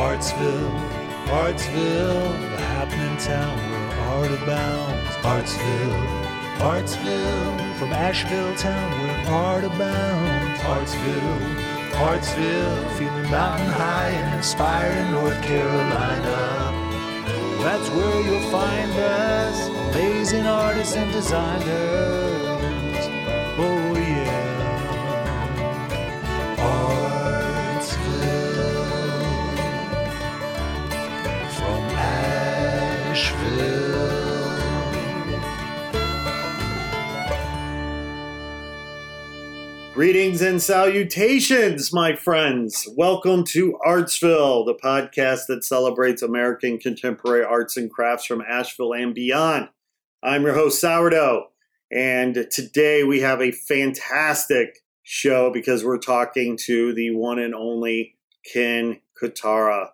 [0.00, 0.72] Artsville,
[1.26, 5.10] Artsville, the happening town where art abounds.
[5.32, 6.00] Artsville,
[6.56, 10.60] Artsville, from Asheville town where art abounds.
[10.60, 11.40] Artsville,
[12.08, 16.38] Artsville, feeling mountain high and inspired in North Carolina.
[17.62, 22.19] That's where you'll find us, amazing artists and designers.
[40.00, 42.88] Greetings and salutations, my friends.
[42.96, 49.14] Welcome to Artsville, the podcast that celebrates American contemporary arts and crafts from Asheville and
[49.14, 49.68] beyond.
[50.22, 51.48] I'm your host, Sourdough,
[51.92, 58.16] and today we have a fantastic show because we're talking to the one and only
[58.50, 59.90] Kenn Kotara.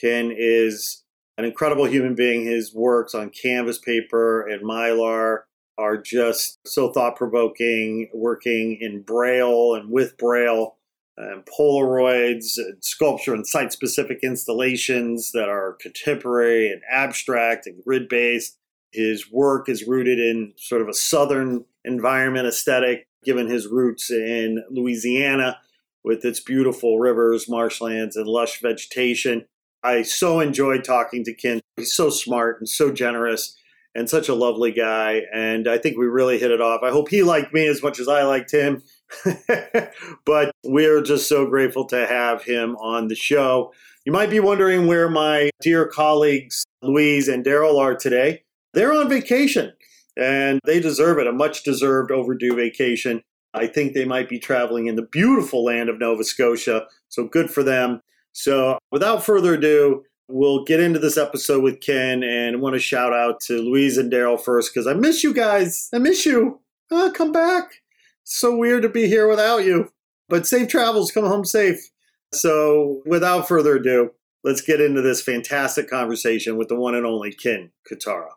[0.00, 1.04] Kenn is
[1.36, 2.46] an incredible human being.
[2.46, 5.40] His works on canvas paper and mylar
[5.78, 10.76] are just so thought provoking, working in Braille and with Braille,
[11.16, 18.08] and Polaroids, and sculpture and site specific installations that are contemporary and abstract and grid
[18.08, 18.56] based.
[18.92, 24.64] His work is rooted in sort of a southern environment aesthetic, given his roots in
[24.70, 25.58] Louisiana
[26.02, 29.46] with its beautiful rivers, marshlands, and lush vegetation.
[29.82, 31.60] I so enjoyed talking to Kenn.
[31.76, 33.56] He's so smart and so generous
[33.94, 35.22] and such a lovely guy.
[35.32, 36.82] And I think we really hit it off.
[36.82, 38.82] I hope he liked me as much as I liked him.
[40.24, 43.72] but we're just so grateful to have him on the show.
[44.04, 48.44] You might be wondering where my dear colleagues, Louise and Daryl, are today.
[48.72, 49.72] They're on vacation
[50.16, 53.22] and they deserve it, a much deserved overdue vacation.
[53.52, 56.86] I think they might be traveling in the beautiful land of Nova Scotia.
[57.08, 58.00] So good for them.
[58.32, 62.80] So without further ado, we'll get into this episode with Kenn and I want to
[62.80, 65.88] shout out to Louise and Daryl first because I miss you guys.
[65.92, 66.60] I miss you.
[66.90, 67.82] Uh, come back.
[68.22, 69.90] It's so weird to be here without you.
[70.28, 71.10] But safe travels.
[71.10, 71.90] Come home safe.
[72.32, 74.10] So without further ado,
[74.44, 78.30] let's get into this fantastic conversation with the one and only Kenn Kotara.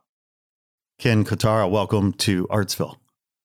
[0.99, 2.97] Kenn Kotara, welcome to Artsville.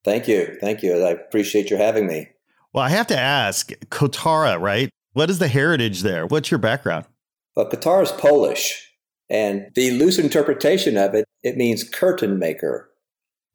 [0.05, 0.57] Thank you.
[0.61, 1.05] Thank you.
[1.05, 2.29] I appreciate you having me.
[2.73, 4.91] Well, I have to ask, Kotara, right?
[5.13, 6.27] What is the heritage there?
[6.27, 7.07] What's your background?
[7.59, 8.89] Well, Kotara is Polish,
[9.29, 12.89] and the loose interpretation of it, it means curtain maker.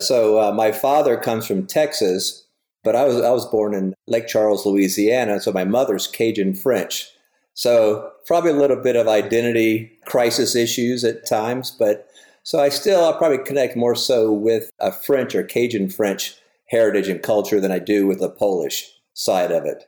[0.02, 2.46] So uh, my father comes from Texas,
[2.84, 5.40] but I was I was born in Lake Charles, Louisiana.
[5.40, 7.08] So my mother's Cajun French.
[7.54, 12.10] So probably a little bit of identity crisis issues at times, but
[12.44, 16.36] so I still I'll probably connect more so with a French or Cajun French
[16.68, 19.86] heritage and culture than I do with the Polish side of it.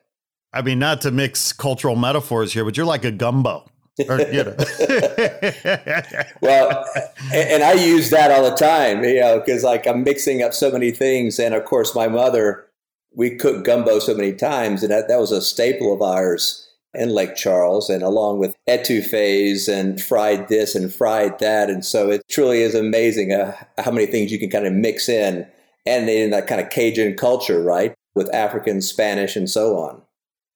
[0.54, 3.66] I mean, not to mix cultural metaphors here, but you're like a gumbo.
[4.08, 4.56] Or, you know.
[6.42, 6.86] well,
[7.34, 10.54] and, and, I use that all the time, you know, because like I'm mixing up
[10.54, 11.40] so many things.
[11.40, 12.66] And of course, my mother,
[13.14, 17.10] we cooked gumbo so many times, and that, that was a staple of ours in
[17.10, 21.70] Lake Charles, and along with etouffees and fried this and fried that.
[21.70, 25.10] And so it truly is amazing uh, how many things you can kind of mix
[25.10, 25.46] in
[25.86, 27.94] and in that kind of Cajun culture, right?
[28.16, 30.02] With African, Spanish, and so on.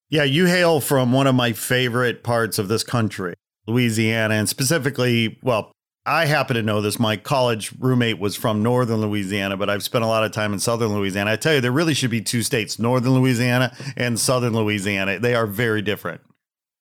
[0.10, 3.36] Yeah, you hail from one of my favorite parts of this country,
[3.68, 5.72] Louisiana, and specifically, well,
[6.06, 7.00] I happen to know this.
[7.00, 10.60] My college roommate was from northern Louisiana, but I've spent a lot of time in
[10.60, 11.32] southern Louisiana.
[11.32, 15.20] I tell you, there really should be two states, northern Louisiana and southern Louisiana.
[15.20, 16.22] They are very different.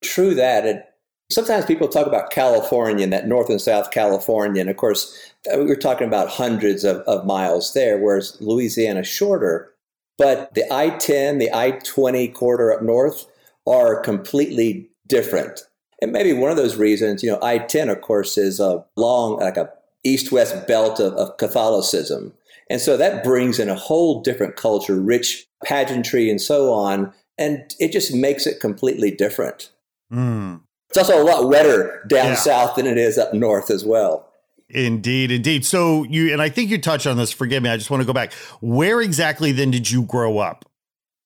[0.03, 0.65] True that.
[0.65, 0.83] And
[1.31, 4.63] sometimes people talk about California and that north and south California.
[4.63, 9.75] And of course, uh, we're talking about hundreds of, of miles there, whereas Louisiana shorter.
[10.19, 13.27] But the I 10, the I 20 corridor up north
[13.67, 15.61] are completely different.
[16.03, 19.39] And maybe one of those reasons, you know, I 10, of course, is a long,
[19.39, 19.71] like a
[20.05, 22.33] east west belt of, of Catholicism.
[22.71, 27.13] And so that brings in a whole different culture, rich pageantry and so on.
[27.39, 29.71] And it just makes it completely different.
[30.13, 30.61] Mm.
[30.91, 32.35] It's also a lot wetter down yeah.
[32.35, 34.28] south than it is up north as well.
[34.71, 35.65] Indeed, indeed.
[35.65, 37.33] So you and I think you touched on this.
[37.33, 37.71] Forgive me.
[37.71, 38.33] I just want to go back.
[38.61, 40.65] Where exactly then did you grow up?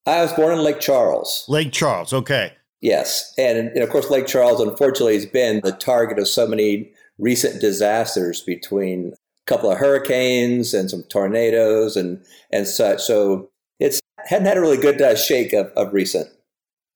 [0.06, 1.44] I was born in Lake Charles.
[1.48, 2.12] Lake Charles.
[2.12, 2.52] Okay.
[2.80, 6.90] Yes, and, and of course, Lake Charles unfortunately has been the target of so many
[7.18, 13.00] recent disasters between a couple of hurricanes and some tornadoes and and such.
[13.00, 16.28] So it's hadn't had a really good uh, shake of, of recent.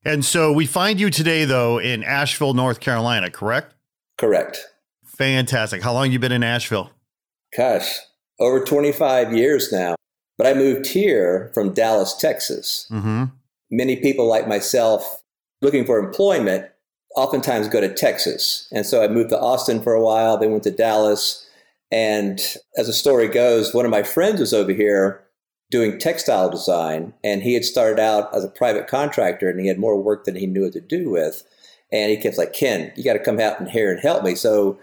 [0.05, 3.31] And so we find you today, though, in Asheville, North Carolina.
[3.31, 3.75] Correct.
[4.19, 4.65] Correct.
[5.17, 5.83] Fantastic.
[5.83, 6.91] How long you been in Asheville?
[7.57, 7.99] Gosh,
[8.39, 9.95] over 25 years now.
[10.39, 12.87] But I moved here from Dallas, Texas.
[12.91, 13.25] Mm-hmm.
[13.71, 15.23] Many people like myself
[15.63, 16.67] looking for employment
[17.17, 18.69] oftentimes go to Texas.
[18.71, 21.49] And so I moved to Austin for a while, then went to Dallas.
[21.91, 22.39] And
[22.77, 25.23] as the story goes, one of my friends was over here
[25.71, 29.79] doing textile design, and he had started out as a private contractor and he had
[29.79, 31.43] more work than he knew what to do with.
[31.91, 34.35] And he kept like, Kenn, you got to come out in here and help me.
[34.35, 34.79] So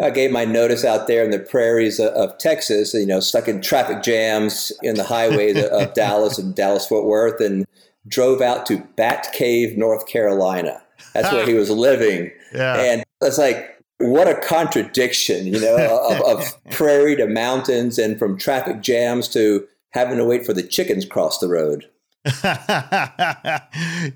[0.00, 3.48] I gave my notice out there in the prairies of, of Texas, you know, stuck
[3.48, 7.66] in traffic jams in the highways of Dallas and Dallas Fort Worth, and
[8.06, 10.82] drove out to Bat Cave, North Carolina.
[11.14, 12.30] That's where he was living.
[12.54, 12.76] Yeah.
[12.76, 18.36] And it's like, what a contradiction, you know, of, of prairie to mountains and from
[18.36, 21.88] traffic jams to having to wait for the chickens cross the road.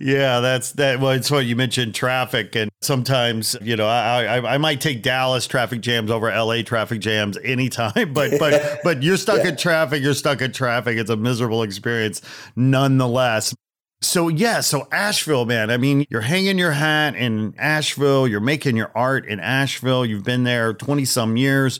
[0.00, 0.98] yeah, that's that.
[0.98, 5.02] Well, it's what you mentioned traffic, and sometimes you know I, I I might take
[5.02, 6.64] Dallas traffic jams over L.A.
[6.64, 9.50] traffic jams anytime, but but but you're stuck yeah.
[9.50, 10.02] in traffic.
[10.02, 10.98] You're stuck in traffic.
[10.98, 12.20] It's a miserable experience,
[12.56, 13.54] nonetheless.
[14.02, 15.70] So yeah, so Asheville, man.
[15.70, 18.26] I mean, you're hanging your hat in Asheville.
[18.26, 20.04] You're making your art in Asheville.
[20.04, 21.78] You've been there twenty some years.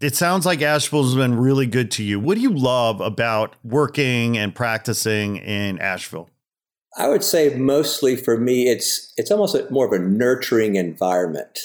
[0.00, 2.18] It sounds like Asheville's been really good to you.
[2.18, 6.28] What do you love about working and practicing in Asheville?
[6.96, 11.58] I would say mostly for me, it's it's almost a, more of a nurturing environment.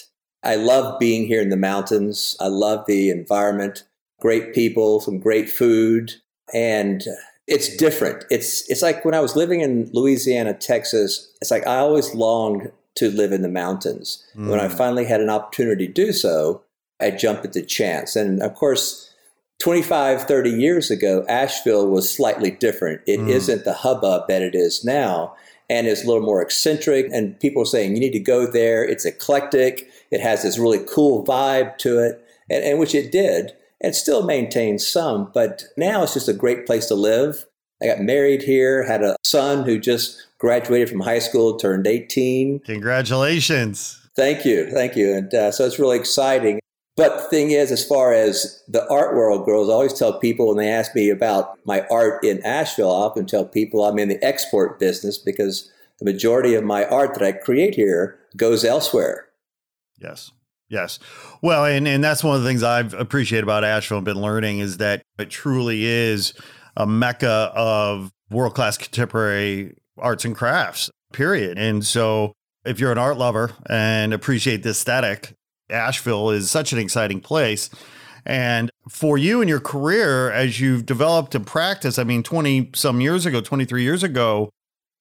[0.43, 2.35] I love being here in the mountains.
[2.39, 3.83] I love the environment,
[4.19, 6.13] great people, some great food,
[6.53, 7.03] and
[7.47, 8.25] it's different.
[8.29, 11.31] It's it's like when I was living in Louisiana, Texas.
[11.41, 14.23] It's like I always longed to live in the mountains.
[14.35, 14.49] Mm.
[14.49, 14.77] When I mm.
[14.77, 16.63] finally had an opportunity to do so,
[17.01, 18.15] I jump at the chance.
[18.15, 19.09] And of course,
[19.59, 23.01] 25, 30 years ago, Asheville was slightly different.
[23.05, 23.49] It mm.
[23.49, 25.35] not the hubbub that it is now,
[25.69, 27.07] and it's a little more eccentric.
[27.11, 28.83] And people are saying you need to go there.
[28.83, 29.89] It's eclectic.
[30.11, 34.23] It has this really cool vibe to it, and, and which it did, and still
[34.23, 35.29] maintains some.
[35.33, 37.45] But now it's just a great place to live.
[37.81, 42.59] I got married here, had a son who just graduated from high school, turned 18.
[42.59, 43.99] Congratulations.
[44.15, 44.69] Thank you.
[44.69, 45.13] Thank you.
[45.13, 46.59] And uh, so it's really exciting.
[46.99, 50.49] But the thing is, as far as the art world goes, I always tell people
[50.49, 54.09] when they ask me about my art in Asheville, I often tell people I'm in
[54.09, 59.29] the export business because the majority of my art that I create here goes elsewhere.
[59.97, 60.31] Yes.
[60.67, 60.99] Yes.
[61.41, 64.59] Well, and, and that's one of the things I've appreciated about Asheville and been learning
[64.59, 66.33] is that it truly is
[66.75, 71.57] a mecca of world class contemporary arts and crafts, period.
[71.57, 72.33] And so
[72.65, 75.33] if you're an art lover and appreciate the aesthetic,
[75.69, 77.69] Asheville is such an exciting place.
[78.25, 83.01] And for you and your career, as you've developed and practiced, I mean, 20 some
[83.01, 84.49] years ago, 23 years ago,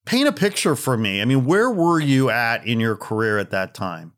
[0.05, 1.21] paint a picture for me.
[1.21, 4.13] I mean, where were you at in your career at that time?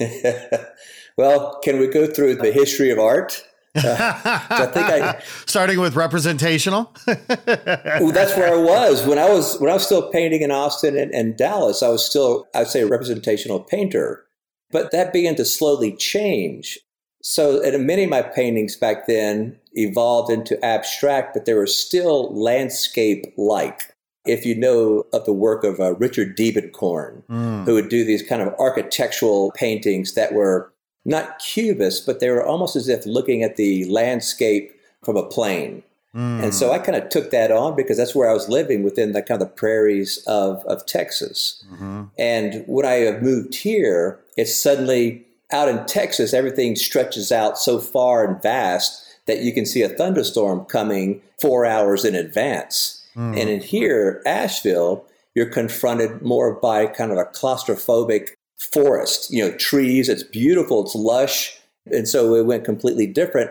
[1.16, 3.44] well, can we go through the history of art?
[3.78, 4.20] Uh,
[4.50, 6.92] I think I, starting with representational.
[7.06, 10.96] well, that's where I was when I was when I was still painting in Austin
[10.96, 11.80] and, and Dallas.
[11.80, 14.24] I was still I'd say a representational painter.
[14.70, 16.78] But that began to slowly change.
[17.22, 22.32] So, and many of my paintings back then evolved into abstract, but they were still
[22.34, 23.94] landscape like.
[24.26, 27.64] If you know of the work of uh, Richard Diebenkorn, mm.
[27.64, 30.72] who would do these kind of architectural paintings that were
[31.04, 35.82] not cubist, but they were almost as if looking at the landscape from a plane.
[36.14, 36.42] Mm.
[36.42, 39.12] And so I kind of took that on because that's where I was living within
[39.12, 41.62] the kind of the prairies of, of Texas.
[41.70, 42.04] Mm-hmm.
[42.18, 47.78] And when I have moved here, it's suddenly out in Texas, everything stretches out so
[47.78, 53.06] far and vast that you can see a thunderstorm coming four hours in advance.
[53.14, 53.40] Mm.
[53.40, 59.56] And in here, Asheville, you're confronted more by kind of a claustrophobic forest, you know,
[59.56, 60.08] trees.
[60.08, 61.58] It's beautiful, it's lush.
[61.86, 63.50] And so it went completely different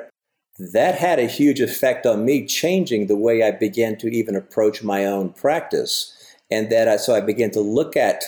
[0.59, 4.83] that had a huge effect on me, changing the way I began to even approach
[4.83, 6.13] my own practice.
[6.49, 8.23] And that I, so I began to look at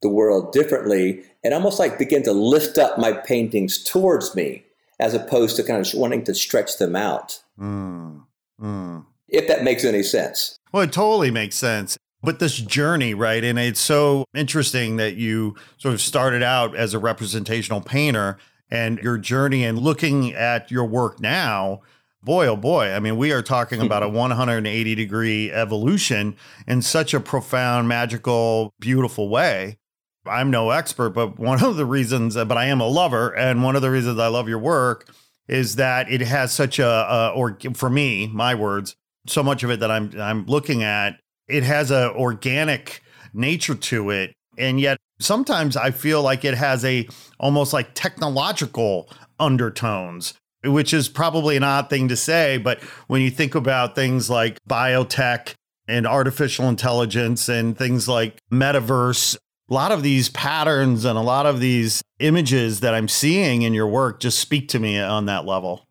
[0.00, 4.64] the world differently and almost like begin to lift up my paintings towards me
[5.00, 7.42] as opposed to kind of wanting to stretch them out.
[7.58, 8.22] Mm,
[8.60, 9.04] mm.
[9.28, 10.58] If that makes any sense.
[10.72, 11.98] Well, it totally makes sense.
[12.22, 13.44] But this journey, right?
[13.44, 18.38] And it's so interesting that you sort of started out as a representational painter
[18.74, 21.80] and your journey and looking at your work now,
[22.24, 27.14] boy, oh boy, I mean, we are talking about a 180 degree evolution in such
[27.14, 29.78] a profound, magical, beautiful way.
[30.26, 33.36] I'm no expert, but one of the reasons, but I am a lover.
[33.36, 35.08] And one of the reasons I love your work
[35.46, 39.70] is that it has such a, a or for me, my words, so much of
[39.70, 43.02] it that I'm, I'm looking at, it has a organic
[43.34, 44.34] nature to it.
[44.58, 47.08] And yet sometimes I feel like it has a
[47.38, 50.34] almost like technological undertones,
[50.64, 52.58] which is probably an odd thing to say.
[52.58, 55.54] But when you think about things like biotech
[55.88, 59.36] and artificial intelligence and things like metaverse,
[59.70, 63.72] a lot of these patterns and a lot of these images that I'm seeing in
[63.74, 65.86] your work just speak to me on that level.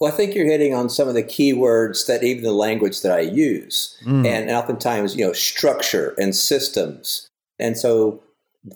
[0.00, 3.02] Well, I think you're hitting on some of the key words that even the language
[3.02, 4.26] that I use, mm.
[4.26, 7.28] and oftentimes, you know, structure and systems.
[7.58, 8.22] And so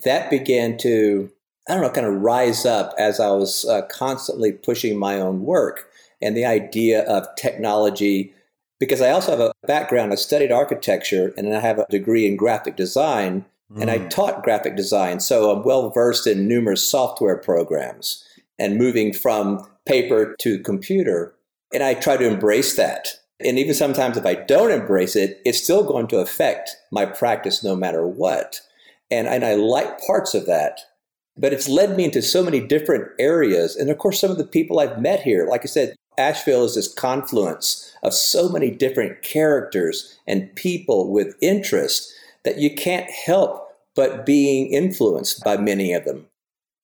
[0.05, 1.31] that began to,
[1.69, 5.43] I don't know, kind of rise up as I was uh, constantly pushing my own
[5.43, 5.89] work
[6.21, 8.33] and the idea of technology.
[8.81, 12.37] Because I also have a background, I studied architecture and I have a degree in
[12.37, 13.81] graphic design, mm.
[13.81, 14.11] and I mm.
[14.11, 15.21] taught graphic design.
[15.21, 18.25] So I'm well versed in numerous software programs
[18.59, 21.35] and moving from paper to computer.
[21.73, 23.09] And I try to embrace that.
[23.41, 27.63] And even sometimes if I don't embrace it, it's still going to affect my practice
[27.63, 28.61] no matter what.
[29.11, 30.81] And, and I like parts of that.
[31.37, 33.77] But it's led me into so many different areas.
[33.77, 36.75] And of course, some of the people I've met here, like I said, Asheville is
[36.75, 42.13] this confluence of so many different characters and people with interest
[42.45, 46.27] that you can't help but being influenced by many of them.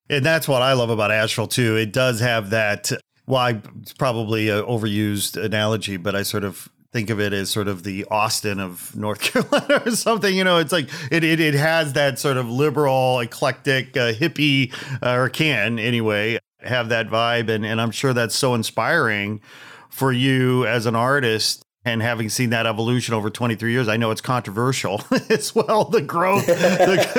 [0.08, 1.76] And that's what I love about Asheville too.
[1.76, 2.92] It does have that.
[3.26, 7.50] Well, I, it's probably an overused analogy, but I sort of think of it as
[7.50, 10.34] sort of the Austin of North Carolina or something.
[10.34, 14.72] You know, it's like it it, it has that sort of liberal, eclectic, uh, hippie,
[15.02, 19.40] uh, or can anyway have that vibe, and and I'm sure that's so inspiring
[19.90, 24.10] for you as an artist and having seen that evolution over 23 years, I know
[24.10, 25.84] it's controversial as well.
[25.84, 26.46] The growth.
[26.46, 27.12] the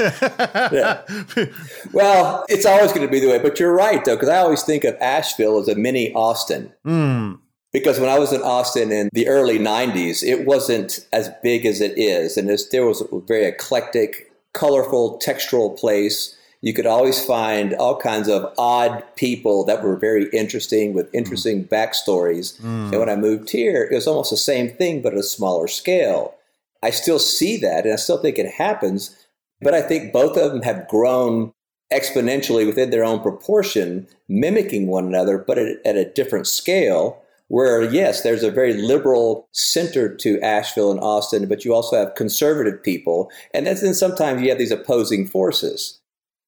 [1.94, 4.64] well, it's always going to be the way, but you're right though, because I always
[4.64, 6.74] think of Asheville as a mini Austin.
[6.86, 7.40] Mm.
[7.76, 11.82] Because when I was in Austin in the early 90s, it wasn't as big as
[11.82, 12.38] it is.
[12.38, 18.28] And there was a very eclectic, colorful, textural place you could always find all kinds
[18.28, 21.70] of odd people that were very interesting with interesting mm.
[21.70, 22.60] backstories.
[22.60, 22.92] Mm.
[22.92, 25.68] And when I moved here, it was almost the same thing, but at a smaller
[25.68, 26.34] scale.
[26.82, 29.16] I still see that and I still think it happens,
[29.62, 31.54] but I think both of them have grown
[31.94, 37.22] exponentially within their own proportion, mimicking one another, but at, at a different scale.
[37.48, 42.16] Where, yes, there's a very liberal center to Asheville and Austin, but you also have
[42.16, 43.30] conservative people.
[43.54, 46.00] And then sometimes you have these opposing forces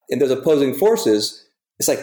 [0.10, 1.46] and those opposing forces,
[1.80, 2.00] it's like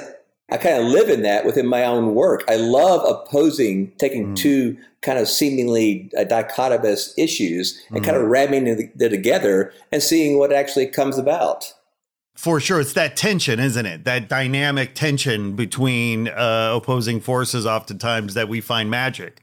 [0.50, 2.44] I kind of live in that within my own work.
[2.48, 4.36] I love opposing, taking mm.
[4.36, 8.04] two kind of seemingly uh, dichotomous issues and mm.
[8.04, 11.72] kind of ramming them together and seeing what actually comes about.
[12.34, 14.04] For sure, it's that tension, isn't it?
[14.04, 19.42] That dynamic tension between uh, opposing forces, oftentimes that we find magic.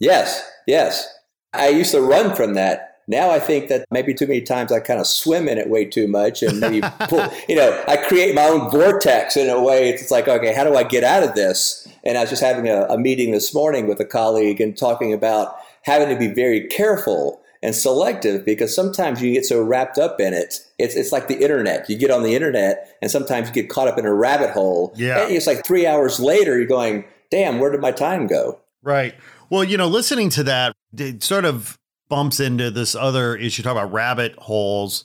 [0.00, 1.08] Yes, yes.
[1.52, 4.80] I used to run from that now I think that maybe too many times I
[4.80, 8.34] kind of swim in it way too much and maybe pull, you know, I create
[8.34, 9.88] my own vortex in a way.
[9.88, 11.88] It's like, okay, how do I get out of this?
[12.04, 15.14] And I was just having a, a meeting this morning with a colleague and talking
[15.14, 20.20] about having to be very careful and selective because sometimes you get so wrapped up
[20.20, 20.60] in it.
[20.78, 21.88] It's, it's like the internet.
[21.90, 24.92] You get on the internet and sometimes you get caught up in a rabbit hole.
[24.96, 25.22] Yeah.
[25.22, 28.60] And it's like three hours later, you're going, damn, where did my time go?
[28.82, 29.14] Right.
[29.50, 33.72] Well, you know, listening to that, it sort of bumps into this other issue, talk
[33.72, 35.04] about rabbit holes.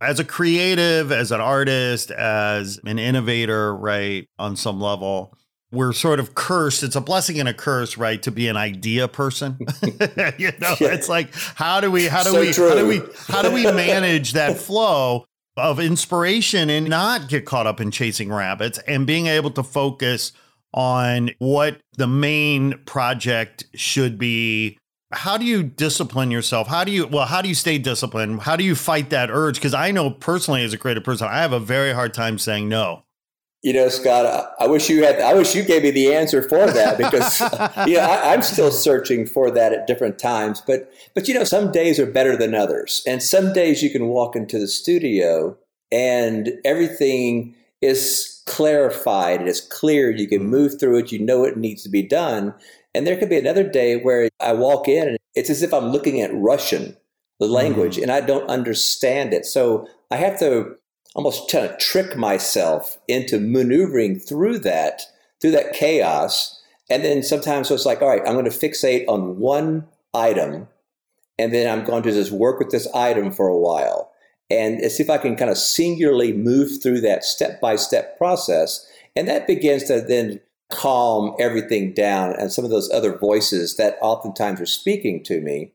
[0.00, 5.38] As a creative, as an artist, as an innovator, right, on some level,
[5.72, 6.82] we're sort of cursed.
[6.82, 9.56] It's a blessing and a curse, right, to be an idea person.
[10.38, 10.92] you know, yeah.
[10.92, 12.68] it's like how do we how do so we true.
[12.68, 15.24] how do we how do we manage that flow
[15.56, 20.32] of inspiration and not get caught up in chasing rabbits and being able to focus
[20.74, 24.78] on what the main project should be
[25.12, 26.68] how do you discipline yourself?
[26.68, 28.42] How do you well, how do you stay disciplined?
[28.42, 29.56] How do you fight that urge?
[29.56, 32.68] Because I know personally as a creative person, I have a very hard time saying
[32.68, 33.04] no.
[33.62, 35.20] You know, Scott, I wish you had.
[35.20, 37.40] I wish you gave me the answer for that because
[37.88, 40.60] you know I, I'm still searching for that at different times.
[40.60, 44.08] But but you know, some days are better than others, and some days you can
[44.08, 45.56] walk into the studio
[45.92, 49.42] and everything is clarified.
[49.42, 50.10] It is clear.
[50.10, 51.12] You can move through it.
[51.12, 52.54] You know what needs to be done.
[52.94, 55.86] And there could be another day where I walk in and it's as if I'm
[55.86, 56.96] looking at Russian,
[57.38, 58.02] the language, mm.
[58.02, 59.46] and I don't understand it.
[59.46, 60.76] So I have to
[61.14, 65.02] almost trying to trick myself into maneuvering through that,
[65.40, 66.60] through that chaos.
[66.90, 70.68] And then sometimes it's like, all right, I'm going to fixate on one item
[71.38, 74.12] and then I'm going to just work with this item for a while
[74.50, 78.86] and see if I can kind of singularly move through that step by step process.
[79.16, 80.40] And that begins to then
[80.70, 85.72] calm everything down and some of those other voices that oftentimes are speaking to me.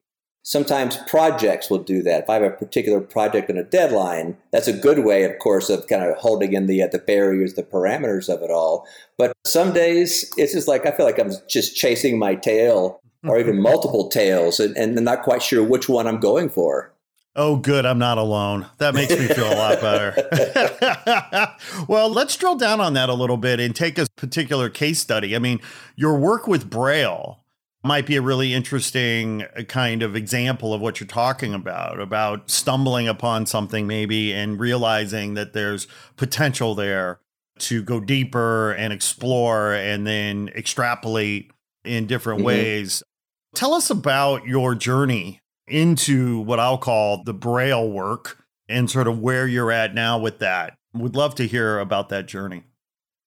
[0.47, 2.23] Sometimes projects will do that.
[2.23, 5.69] If I have a particular project and a deadline, that's a good way, of course,
[5.69, 8.87] of kind of holding in the uh, the barriers, the parameters of it all.
[9.17, 13.37] But some days it's just like I feel like I'm just chasing my tail, or
[13.37, 16.93] even multiple tails, and, and not quite sure which one I'm going for.
[17.35, 17.85] Oh, good.
[17.85, 18.67] I'm not alone.
[18.77, 21.55] That makes me feel a lot better.
[21.89, 25.35] well, let's drill down on that a little bit and take a particular case study.
[25.35, 25.59] I mean,
[25.97, 27.41] your work with Braille
[27.87, 32.49] might be a really interesting uh, kind of example of what you're talking about about
[32.49, 37.19] stumbling upon something maybe and realizing that there's potential there
[37.59, 41.51] to go deeper and explore and then extrapolate
[41.83, 42.47] in different mm-hmm.
[42.47, 43.01] ways.
[43.55, 49.19] Tell us about your journey into what I'll call the Braille work and sort of
[49.19, 50.77] where you're at now with that.
[50.93, 52.63] Would love to hear about that journey.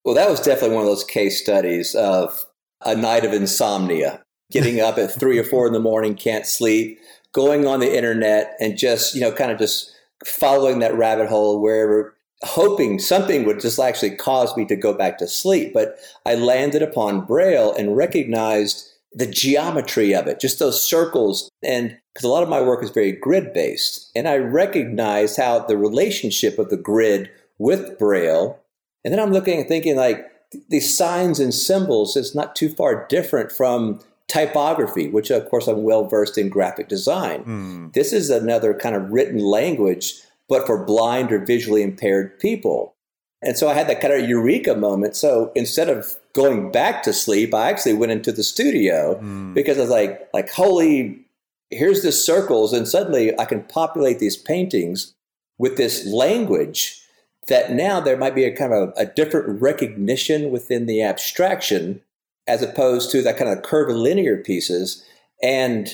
[0.05, 2.45] Well, that was definitely one of those case studies of
[2.85, 6.99] a night of insomnia, getting up at three or four in the morning, can't sleep,
[7.33, 9.93] going on the internet and just, you know, kind of just
[10.25, 15.19] following that rabbit hole wherever, hoping something would just actually cause me to go back
[15.19, 15.73] to sleep.
[15.73, 21.51] But I landed upon Braille and recognized the geometry of it, just those circles.
[21.65, 25.61] And because a lot of my work is very grid based, and I recognize how
[25.61, 28.59] the relationship of the grid with Braille,
[29.05, 30.27] and then I'm looking and thinking like
[30.69, 35.83] these signs and symbols is not too far different from typography, which of course I'm
[35.83, 37.45] well versed in graphic design.
[37.45, 37.93] Mm.
[37.93, 40.15] This is another kind of written language,
[40.49, 42.95] but for blind or visually impaired people.
[43.43, 45.17] And so I had that kind of eureka moment.
[45.17, 49.55] So instead of going back to sleep, I actually went into the studio mm.
[49.55, 51.25] because I was like, like, holy,
[51.71, 55.15] here's the circles, and suddenly I can populate these paintings
[55.59, 57.01] with this language
[57.49, 62.03] that now there might be a kind of a different recognition within the abstraction
[62.51, 65.05] as opposed to that kind of curvilinear pieces.
[65.41, 65.89] And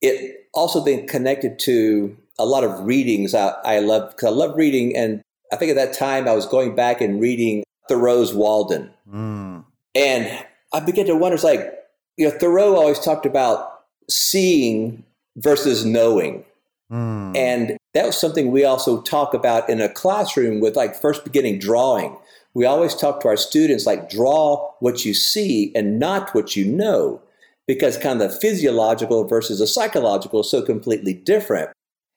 [0.00, 4.56] it also then connected to a lot of readings I, I love because I love
[4.56, 5.20] reading and
[5.52, 8.90] I think at that time I was going back and reading Thoreau's Walden.
[9.12, 9.64] Mm.
[9.94, 11.70] And I began to wonder, it's like,
[12.16, 15.04] you know, Thoreau always talked about seeing
[15.36, 16.46] versus knowing.
[16.90, 17.36] Mm.
[17.36, 21.58] And that was something we also talk about in a classroom with like first beginning
[21.58, 22.16] drawing.
[22.54, 26.64] We always talk to our students like draw what you see and not what you
[26.64, 27.22] know,
[27.66, 31.70] because kind of the physiological versus the psychological is so completely different.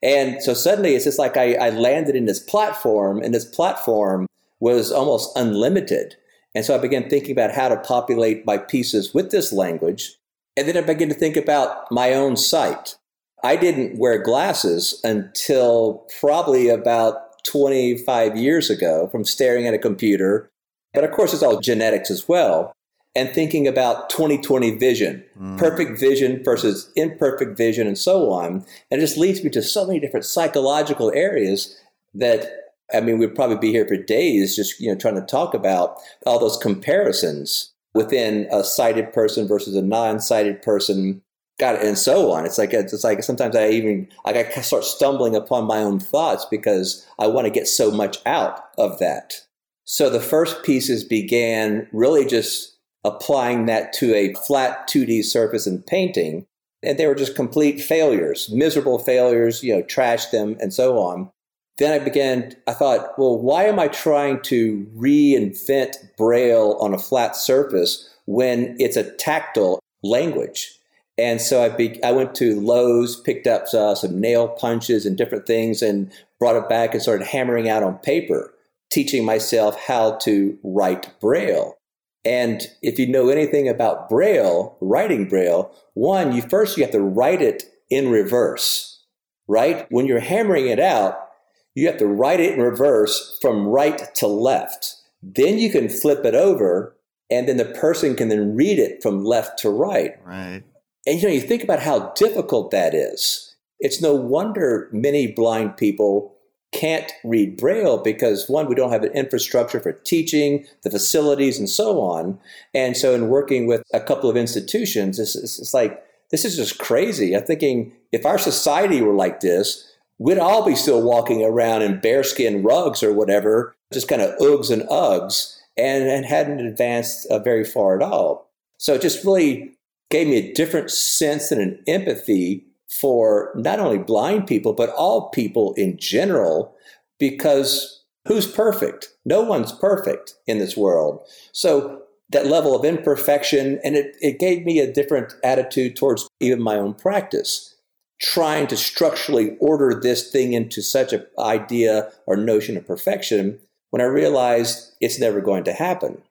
[0.03, 4.27] And so suddenly it's just like I, I landed in this platform, and this platform
[4.59, 6.15] was almost unlimited.
[6.53, 10.15] And so I began thinking about how to populate my pieces with this language.
[10.57, 12.97] And then I began to think about my own sight.
[13.43, 20.49] I didn't wear glasses until probably about 25 years ago from staring at a computer.
[20.93, 22.73] But of course, it's all genetics as well
[23.15, 25.57] and thinking about 2020 vision, mm.
[25.57, 28.65] perfect vision versus imperfect vision, and so on.
[28.91, 31.79] And it just leads me to so many different psychological areas
[32.13, 32.49] that
[32.93, 35.97] I mean, we'd probably be here for days just you know trying to talk about
[36.25, 41.21] all those comparisons within a sighted person versus a non-sighted person.
[41.57, 42.45] God, and so on.
[42.45, 46.45] It's like it's like sometimes I even like I start stumbling upon my own thoughts
[46.45, 49.41] because I want to get so much out of that.
[49.85, 55.85] So the first pieces began really just applying that to a flat 2D surface and
[55.85, 56.45] painting.
[56.83, 61.29] And they were just complete failures, miserable failures, you know, trashed them and so on.
[61.77, 66.99] Then I began, I thought, well, why am I trying to reinvent Braille on a
[66.99, 70.74] flat surface when it's a tactile language?
[71.17, 75.17] And so I, be, I went to Lowe's, picked up uh, some nail punches and
[75.17, 78.53] different things, and brought it back and started hammering out on paper,
[78.91, 81.77] teaching myself how to write Braille.
[82.25, 86.99] And if you know anything about Braille, writing Braille, one, you first you have to
[86.99, 89.03] write it in reverse,
[89.47, 89.85] right?
[89.91, 91.29] When you're hammering it out,
[91.75, 94.95] you have to write it in reverse from right to left.
[95.21, 96.95] Then you can flip it over,
[97.29, 100.15] and then the person can then read it from left to right.
[100.25, 100.63] Right.
[101.05, 103.55] And you know, you think about how difficult that is.
[103.79, 106.35] It's no wonder many blind people
[106.71, 111.69] can't read Braille because one, we don't have an infrastructure for teaching, the facilities, and
[111.69, 112.39] so on.
[112.73, 116.77] And so, in working with a couple of institutions, it's, it's like this is just
[116.77, 117.35] crazy.
[117.35, 121.99] I'm thinking if our society were like this, we'd all be still walking around in
[121.99, 127.39] bearskin rugs or whatever, just kind of oogs and ugs, and, and hadn't advanced uh,
[127.39, 128.49] very far at all.
[128.77, 129.74] So just really
[130.09, 135.29] gave me a different sense and an empathy for not only blind people, but all
[135.29, 136.75] people in general,
[137.19, 139.09] because who's perfect?
[139.25, 141.19] No one's perfect in this world.
[141.51, 146.61] So that level of imperfection, and it, it gave me a different attitude towards even
[146.61, 147.75] my own practice,
[148.21, 153.59] trying to structurally order this thing into such an idea or notion of perfection
[153.91, 156.21] when I realized it's never going to happen.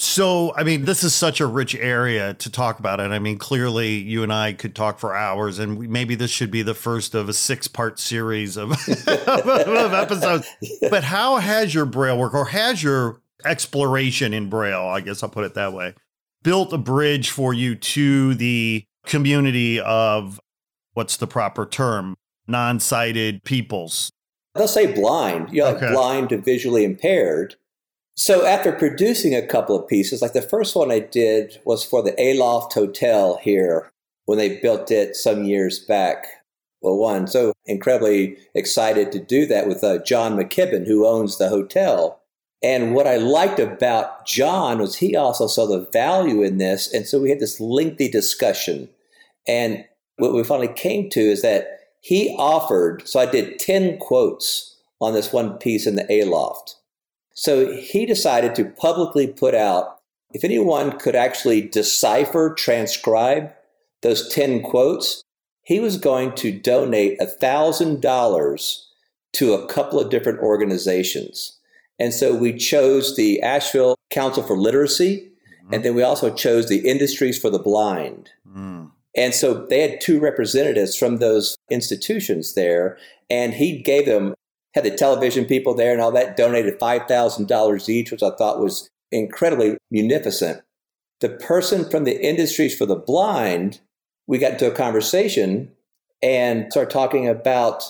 [0.00, 3.10] So, I mean, this is such a rich area to talk about it.
[3.10, 6.50] I mean, clearly, you and I could talk for hours, and we, maybe this should
[6.50, 8.70] be the first of a six part series of,
[9.06, 10.48] of episodes.
[10.90, 15.28] But how has your Braille work, or has your exploration in Braille, I guess I'll
[15.28, 15.94] put it that way,
[16.42, 20.40] built a bridge for you to the community of
[20.94, 22.16] what's the proper term?
[22.46, 24.10] Non sighted peoples.
[24.54, 25.86] They'll say blind, you know, Okay.
[25.86, 27.56] like blind to visually impaired.
[28.16, 32.02] So after producing a couple of pieces, like the first one I did was for
[32.02, 33.90] the Aloft Hotel here
[34.26, 36.26] when they built it some years back.
[36.82, 41.48] Well, one, so incredibly excited to do that with uh, John McKibbon, who owns the
[41.48, 42.20] hotel.
[42.62, 46.92] And what I liked about John was he also saw the value in this.
[46.92, 48.88] And so we had this lengthy discussion.
[49.48, 49.84] And
[50.16, 55.14] what we finally came to is that he offered, so I did 10 quotes on
[55.14, 56.76] this one piece in the Aloft.
[57.40, 59.96] So he decided to publicly put out
[60.34, 63.50] if anyone could actually decipher, transcribe
[64.02, 65.22] those 10 quotes,
[65.62, 68.84] he was going to donate $1,000
[69.32, 71.58] to a couple of different organizations.
[71.98, 75.30] And so we chose the Asheville Council for Literacy,
[75.72, 78.28] and then we also chose the Industries for the Blind.
[78.46, 78.90] Mm.
[79.16, 82.98] And so they had two representatives from those institutions there,
[83.30, 84.34] and he gave them,
[84.74, 88.88] had the television people there and all that, donated $5,000 each, which I thought was
[89.10, 90.62] incredibly munificent.
[91.20, 93.80] The person from the Industries for the Blind,
[94.26, 95.72] we got into a conversation
[96.22, 97.84] and started talking about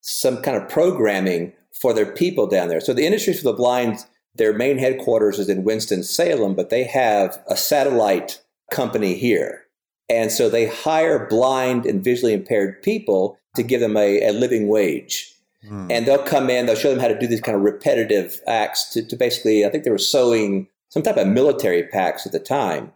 [0.00, 2.80] some kind of programming for their people down there.
[2.80, 7.42] So the Industries for the Blind, their main headquarters is in Winston-Salem, but they have
[7.48, 9.64] a satellite company here.
[10.08, 14.68] And so they hire blind and visually impaired people to give them a, a living
[14.68, 15.34] wage.
[15.64, 15.90] Mm.
[15.90, 18.90] And they'll come in, they'll show them how to do these kind of repetitive acts
[18.90, 22.38] to, to basically, I think they were sewing some type of military packs at the
[22.38, 22.92] time.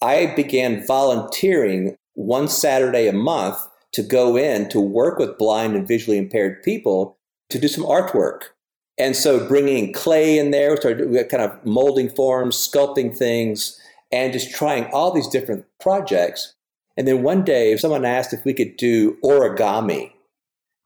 [0.00, 3.58] I began volunteering one Saturday a month
[3.92, 7.16] to go in to work with blind and visually impaired people
[7.50, 8.42] to do some artwork.
[8.98, 13.80] And so bringing clay in there, we started kind of molding forms, sculpting things,
[14.12, 16.54] and just trying all these different projects.
[16.96, 20.12] And then one day, someone asked if we could do origami.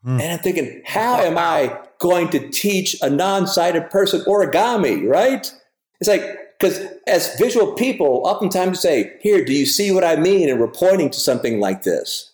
[0.05, 0.21] Hmm.
[0.21, 5.53] And I'm thinking, how am I going to teach a non sighted person origami, right?
[6.01, 6.23] It's like,
[6.59, 10.49] because as visual people, oftentimes you say, Here, do you see what I mean?
[10.49, 12.33] And we're pointing to something like this.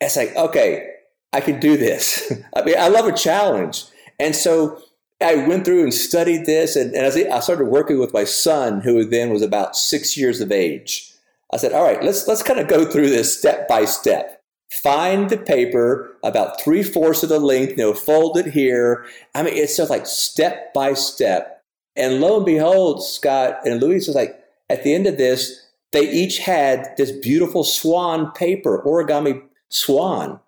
[0.00, 0.90] It's like, okay,
[1.32, 2.32] I can do this.
[2.56, 3.84] I mean, I love a challenge.
[4.18, 4.82] And so
[5.22, 8.80] I went through and studied this, and, and I I started working with my son,
[8.80, 11.10] who then was about six years of age.
[11.52, 14.35] I said, "All right, let's let's kind of go through this step by step.
[14.70, 19.06] Find the paper about three fourths of the length, you know, fold it here.
[19.34, 21.62] I mean, it's just like step by step.
[21.94, 26.10] And lo and behold, Scott and Louise was like, at the end of this, they
[26.10, 30.40] each had this beautiful swan paper, origami swan.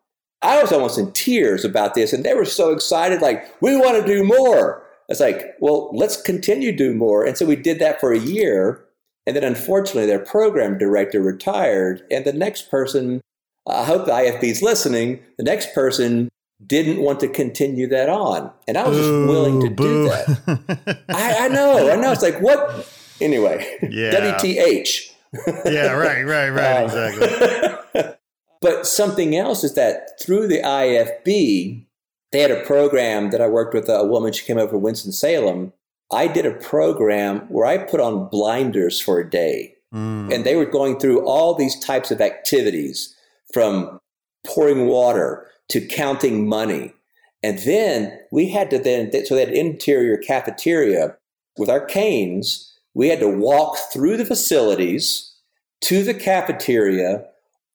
[0.42, 4.00] I was almost in tears about this, and they were so excited, like, we want
[4.00, 4.85] to do more.
[5.09, 7.24] It's like, well, let's continue to do more.
[7.24, 8.85] And so we did that for a year.
[9.26, 13.20] And then unfortunately, their program director retired, and the next person,
[13.68, 16.28] I hope the IFB is listening, the next person
[16.66, 18.50] didn't want to continue that on.
[18.66, 21.04] And I was just willing to do that.
[21.09, 22.12] I, I know, I know.
[22.12, 22.88] It's like, what?
[23.20, 24.12] Anyway, Yeah.
[24.12, 25.12] WTH.
[25.66, 28.02] yeah, right, right, right, Uh, exactly.
[28.61, 31.85] but something else is that through the IFB,
[32.33, 34.33] they had a program that I worked with a woman.
[34.33, 35.72] She came over from Winston-Salem.
[36.12, 39.74] I did a program where I put on blinders for a day.
[39.94, 40.35] Mm.
[40.35, 43.14] And they were going through all these types of activities
[43.53, 44.01] from
[44.47, 46.93] pouring water to counting money.
[47.43, 51.17] And then we had to then, so that interior cafeteria
[51.57, 55.35] with our canes, we had to walk through the facilities
[55.83, 57.25] to the cafeteria,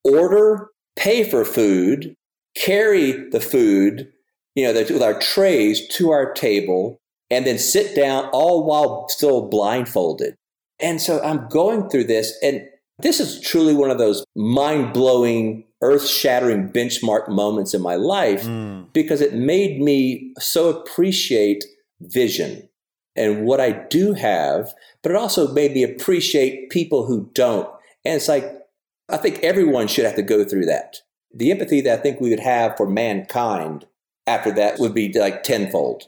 [0.03, 2.15] order, pay for food,
[2.55, 4.11] carry the food,
[4.55, 9.47] you know, with our trays to our table, and then sit down all while still
[9.47, 10.35] blindfolded.
[10.79, 12.67] And so I'm going through this, and
[13.03, 18.43] this is truly one of those mind blowing, earth shattering benchmark moments in my life
[18.45, 18.91] Mm.
[18.93, 21.63] because it made me so appreciate
[22.01, 22.67] vision
[23.15, 27.69] and what I do have, but it also made me appreciate people who don't.
[28.03, 28.45] And it's like,
[29.09, 30.97] I think everyone should have to go through that.
[31.35, 33.85] The empathy that I think we would have for mankind
[34.25, 36.05] after that would be like tenfold.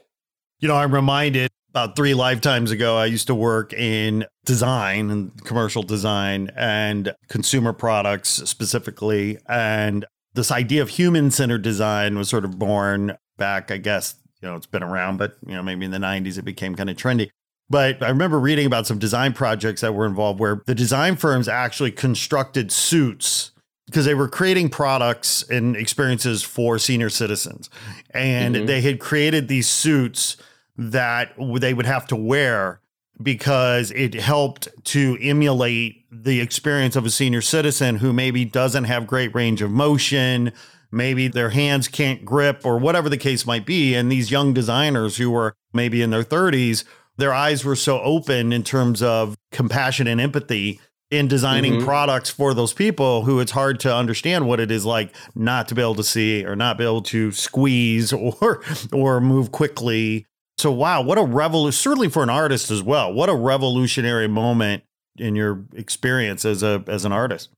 [0.58, 5.44] You know, I'm reminded about three lifetimes ago, I used to work in design and
[5.44, 9.36] commercial design and consumer products specifically.
[9.46, 14.48] And this idea of human centered design was sort of born back, I guess, you
[14.48, 16.96] know, it's been around, but, you know, maybe in the 90s it became kind of
[16.96, 17.28] trendy.
[17.68, 21.46] But I remember reading about some design projects that were involved where the design firms
[21.46, 23.50] actually constructed suits
[23.84, 27.68] because they were creating products and experiences for senior citizens.
[28.12, 28.64] And mm-hmm.
[28.64, 30.38] they had created these suits
[30.76, 32.80] that they would have to wear
[33.22, 39.06] because it helped to emulate the experience of a senior citizen who maybe doesn't have
[39.06, 40.52] great range of motion,
[40.90, 43.94] maybe their hands can't grip or whatever the case might be.
[43.94, 46.84] And these young designers who were maybe in their 30s,
[47.16, 51.84] their eyes were so open in terms of compassion and empathy in designing mm-hmm.
[51.84, 55.74] products for those people who it's hard to understand what it is like not to
[55.74, 58.62] be able to see or not be able to squeeze or
[58.92, 60.26] or move quickly.
[60.58, 63.12] So wow, what a revolution certainly for an artist as well.
[63.12, 64.84] What a revolutionary moment
[65.18, 67.50] in your experience as a as an artist.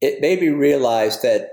[0.00, 1.52] It made me realize that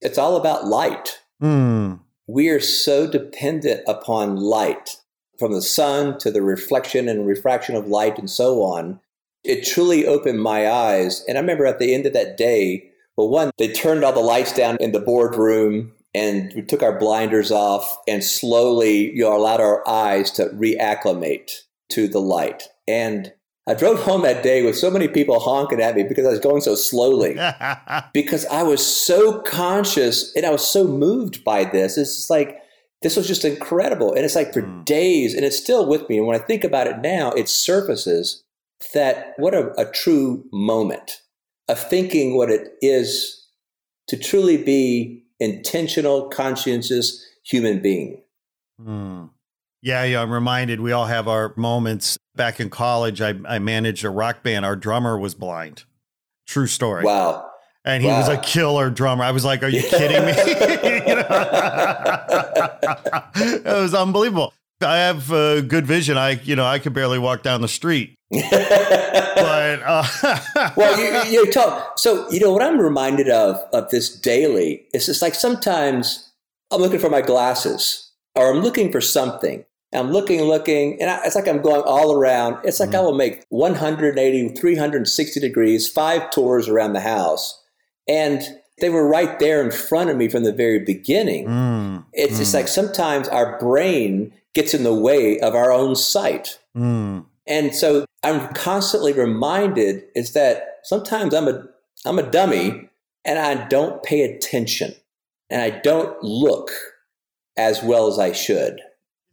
[0.00, 1.20] it's all about light.
[1.42, 2.00] Mm.
[2.26, 4.96] We are so dependent upon light,
[5.38, 9.00] from the sun to the reflection and refraction of light and so on.
[9.44, 11.24] It truly opened my eyes.
[11.28, 14.20] And I remember at the end of that day, well, one, they turned all the
[14.20, 19.36] lights down in the boardroom and we took our blinders off and slowly you know,
[19.36, 21.50] allowed our eyes to reacclimate
[21.90, 22.62] to the light.
[22.88, 23.34] And
[23.66, 26.40] I drove home that day with so many people honking at me because I was
[26.40, 27.34] going so slowly.
[28.14, 31.98] because I was so conscious and I was so moved by this.
[31.98, 32.62] It's just like,
[33.02, 34.14] this was just incredible.
[34.14, 34.84] And it's like for mm.
[34.86, 36.16] days, and it's still with me.
[36.16, 38.42] And when I think about it now, it surfaces
[38.94, 41.20] that what a, a true moment
[41.68, 43.48] of thinking what it is
[44.08, 48.22] to truly be intentional, conscientious human being.
[48.80, 49.30] Mm.
[49.82, 52.18] Yeah, yeah, I'm reminded we all have our moments.
[52.34, 54.64] Back in college, I, I managed a rock band.
[54.64, 55.84] Our drummer was blind.
[56.46, 57.04] True story.
[57.04, 57.50] Wow.
[57.84, 58.18] And he wow.
[58.18, 59.22] was a killer drummer.
[59.22, 60.32] I was like, "Are you kidding me?"
[63.36, 64.52] it was unbelievable.
[64.82, 66.18] I have uh, good vision.
[66.18, 68.14] I, you know, I could barely walk down the street.
[68.30, 70.04] but uh,
[70.76, 71.98] well, you, you talk.
[71.98, 76.32] So you know what I'm reminded of of this daily is just like sometimes
[76.72, 81.20] I'm looking for my glasses or I'm looking for something, I'm looking, looking, and I,
[81.24, 82.58] it's like I'm going all around.
[82.64, 82.96] It's like mm.
[82.96, 87.62] I will make 180, 360 degrees, five tours around the house.
[88.08, 88.42] And
[88.80, 91.46] they were right there in front of me from the very beginning.
[91.46, 92.04] Mm.
[92.12, 92.38] It's mm.
[92.38, 96.58] just like sometimes our brain gets in the way of our own sight.
[96.76, 97.26] Mm.
[97.46, 101.62] And so I'm constantly reminded is that sometimes I'm a
[102.04, 102.88] I'm a dummy
[103.24, 104.94] and I don't pay attention
[105.50, 106.70] and I don't look
[107.56, 108.80] as well as I should.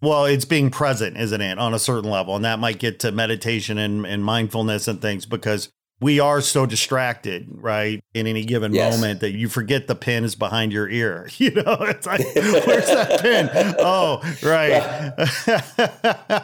[0.02, 2.36] Well, it's being present, isn't it, on a certain level?
[2.36, 5.70] And that might get to meditation and, and mindfulness and things because
[6.04, 8.94] we are so distracted, right, in any given yes.
[8.94, 11.30] moment that you forget the pin is behind your ear.
[11.44, 13.50] You know, it's like, where's that pin?
[13.80, 14.82] Oh, right.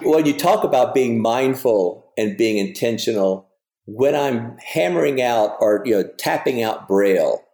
[0.02, 3.48] when you talk about being mindful and being intentional,
[3.86, 7.46] when I'm hammering out or you know tapping out braille,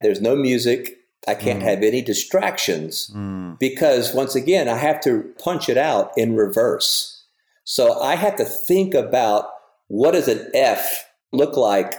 [0.00, 0.96] there's no music,
[1.26, 1.64] I can't mm.
[1.64, 3.58] have any distractions mm.
[3.58, 7.24] because once again, I have to punch it out in reverse.
[7.64, 9.48] So I have to think about
[9.88, 11.94] what is an F look like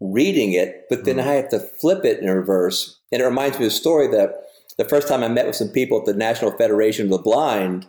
[0.00, 1.26] reading it, but then mm.
[1.26, 3.00] I have to flip it in reverse.
[3.10, 4.34] And it reminds me of a story that
[4.78, 7.86] the first time I met with some people at the National Federation of the Blind,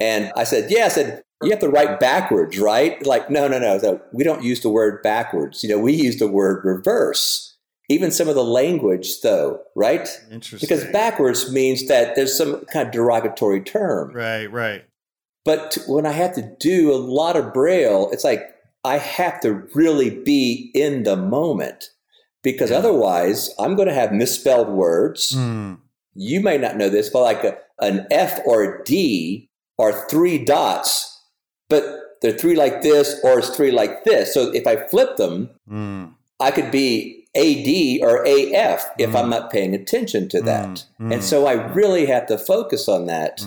[0.00, 3.04] and I said, Yeah, I said, you have to write backwards, right?
[3.04, 3.76] Like, no, no, no.
[3.78, 5.62] So we don't use the word backwards.
[5.62, 7.52] You know, we use the word reverse
[7.92, 12.86] even some of the language though right interesting because backwards means that there's some kind
[12.86, 14.84] of derogatory term right right
[15.44, 18.51] but when i have to do a lot of braille it's like
[18.84, 21.90] i have to really be in the moment
[22.42, 22.76] because yeah.
[22.76, 25.78] otherwise i'm going to have misspelled words mm.
[26.14, 30.38] you may not know this but like a, an f or a d are three
[30.38, 31.20] dots
[31.68, 31.84] but
[32.20, 36.12] they're three like this or it's three like this so if i flip them mm.
[36.40, 39.16] i could be AD or AF if mm.
[39.16, 40.84] I'm not paying attention to that.
[41.00, 41.06] Mm.
[41.06, 41.14] Mm.
[41.14, 43.40] And so I really have to focus on that.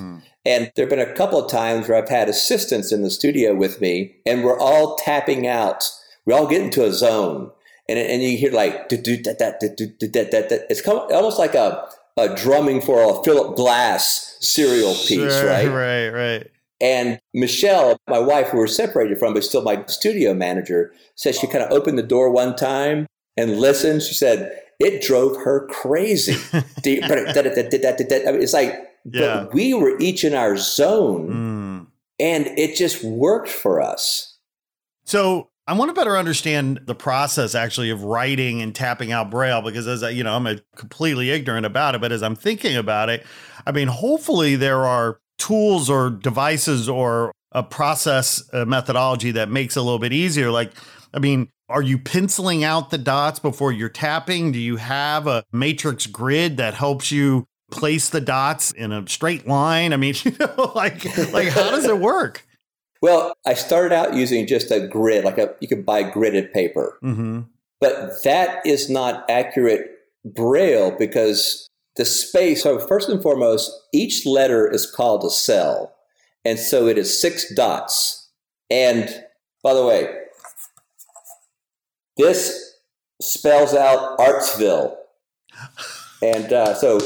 [0.45, 0.51] Mm.
[0.51, 3.55] And there have been a couple of times where I've had assistants in the studio
[3.55, 5.89] with me and we're all tapping out.
[6.25, 7.51] We all get into a zone.
[7.88, 14.38] And, and you hear like, it's almost like a, a drumming for a Philip Glass
[14.39, 15.67] serial piece, sure, right?
[15.67, 16.51] Right, right.
[16.81, 21.47] And Michelle, my wife, who we're separated from, but still my studio manager, says she
[21.47, 24.01] kind of opened the door one time and listened.
[24.01, 26.36] She said it drove her crazy.
[26.84, 29.43] it's like, yeah.
[29.43, 31.87] but we were each in our zone, mm.
[32.19, 34.37] and it just worked for us.
[35.05, 39.61] So I want to better understand the process actually of writing and tapping out braille
[39.61, 42.75] because as I, you know, I'm a completely ignorant about it, but as I'm thinking
[42.75, 43.25] about it,
[43.65, 49.75] I mean, hopefully there are tools or devices or a process a methodology that makes
[49.75, 50.51] it a little bit easier.
[50.51, 50.71] Like,
[51.13, 54.51] I mean, are you penciling out the dots before you're tapping?
[54.51, 59.47] Do you have a matrix grid that helps you place the dots in a straight
[59.47, 59.93] line?
[59.93, 62.45] I mean, you know, like like how does it work?
[63.01, 66.97] Well, I started out using just a grid, like a you could buy gridded paper,
[67.04, 67.41] Mm-hmm.
[67.80, 69.91] but that is not accurate
[70.23, 72.63] braille because the space.
[72.63, 75.93] So first and foremost, each letter is called a cell,
[76.43, 78.30] and so it is six dots.
[78.71, 79.23] And
[79.63, 80.10] by the way,
[82.17, 82.75] this
[83.21, 84.95] spells out Artsville,
[86.23, 86.99] and uh, so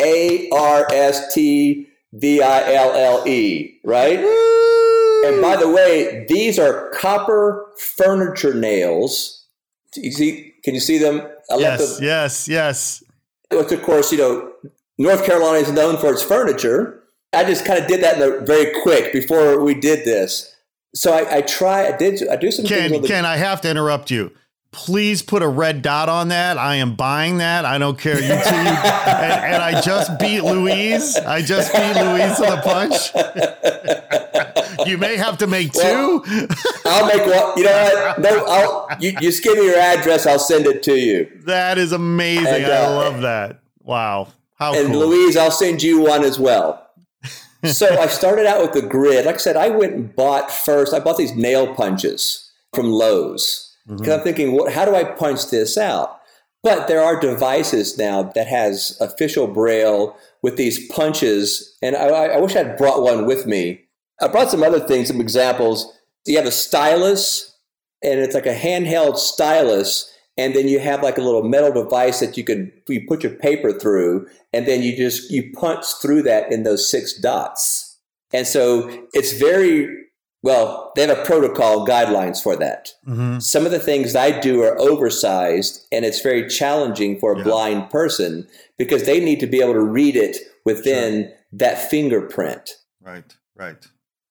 [0.00, 4.18] A R S T V I L L E, right?
[5.26, 9.46] And by the way, these are copper furniture nails.
[9.96, 10.54] You see?
[10.64, 11.20] Can you see them?
[11.50, 13.02] I yes, them- yes, yes.
[13.50, 14.52] which of course, you know,
[14.98, 17.02] North Carolina is known for its furniture.
[17.32, 20.54] I just kind of did that in the, very quick before we did this.
[20.94, 21.86] So I, I try.
[21.86, 22.26] I did.
[22.28, 24.32] I do some things Kenn, the, Kenn, I have to interrupt you.
[24.70, 26.58] Please put a red dot on that.
[26.58, 27.64] I am buying that.
[27.64, 28.20] I don't care.
[28.20, 31.16] You two, and, and I just beat Louise.
[31.16, 33.14] I just beat Louise to the punch.
[34.86, 36.48] you may have to make Well, two.
[36.84, 37.56] I'll make one.
[37.56, 38.20] You know what?
[38.20, 38.88] No, I'll.
[39.00, 40.26] You you just give me your address.
[40.26, 41.30] I'll send it to you.
[41.46, 42.64] That is amazing.
[42.64, 43.60] And, I uh, love that.
[43.82, 44.28] Wow.
[44.56, 45.08] How And cool.
[45.08, 46.86] Louise, I'll send you one as well.
[47.64, 49.24] so I started out with the grid.
[49.24, 50.92] Like I said, I went and bought first.
[50.92, 53.96] I bought these nail punches from Lowe's Mm-hmm.
[53.96, 54.68] because I'm thinking?
[54.70, 56.20] How do I punch this out?
[56.62, 62.40] But there are devices now that has official braille with these punches, and I, I
[62.40, 63.84] wish I'd brought one with me.
[64.20, 65.92] I brought some other things, some examples.
[66.26, 67.56] You have a stylus,
[68.02, 72.20] and it's like a handheld stylus, and then you have like a little metal device
[72.20, 76.22] that you can you put your paper through, and then you just you punch through
[76.22, 77.98] that in those six dots.
[78.32, 80.07] And so it's very
[80.42, 82.92] well, they have a protocol guidelines for that.
[83.08, 83.42] Mhm.
[83.42, 87.44] Some of the things I do are oversized, and it's very challenging for a Yeah.
[87.44, 88.46] blind person
[88.76, 92.76] because they need to be able to read it within that fingerprint.
[93.04, 93.76] Right, right.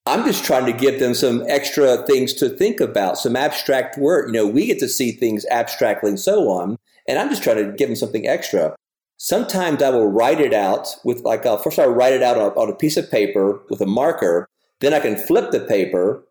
[0.06, 4.28] I'm just trying to give them some extra things to think about, some abstract work.
[4.28, 7.58] You know, we get to see things abstractly and so on, and I'm just trying
[7.58, 8.76] to give them something extra.
[9.18, 12.70] Sometimes I will write it out with, like, first I'll write it out on, on
[12.70, 14.48] a piece of paper with a marker,
[14.80, 16.24] then I can flip the paper,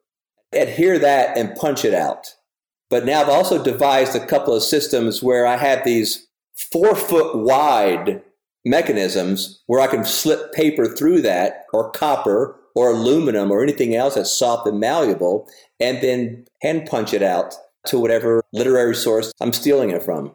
[0.52, 2.34] adhere that, and punch it out.
[2.88, 6.26] But now I've also devised a couple of systems where I have these
[6.72, 8.22] four foot wide
[8.64, 14.14] mechanisms where I can slip paper through that, or copper, or aluminum, or anything else
[14.14, 15.48] that's soft and malleable,
[15.80, 17.54] and then hand punch it out
[17.86, 20.34] to whatever literary source I'm stealing it from.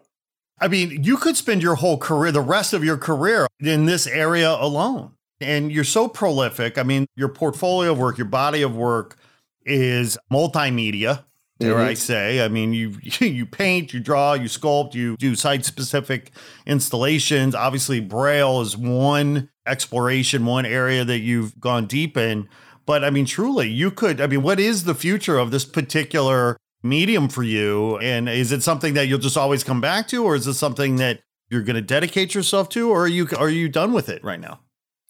[0.59, 4.07] I mean, you could spend your whole career, the rest of your career in this
[4.07, 5.13] area alone.
[5.41, 6.77] And you're so prolific.
[6.77, 9.17] I mean, your portfolio of work, your body of work
[9.65, 11.23] is multimedia,
[11.59, 11.85] dare Mhm.
[11.85, 12.43] I say.
[12.43, 16.31] I mean, you you paint, you draw, you sculpt, you do site specific
[16.65, 17.53] installations.
[17.55, 22.47] Obviously, Braille is one exploration, one area that you've gone deep in.
[22.85, 24.19] But I mean, truly, you could.
[24.19, 27.97] I mean, what is the future of this particular medium for you?
[27.99, 30.95] And is it something that you'll just always come back to, or is it something
[30.95, 34.23] that you're going to dedicate yourself to, or are you are you done with it
[34.23, 34.61] right now?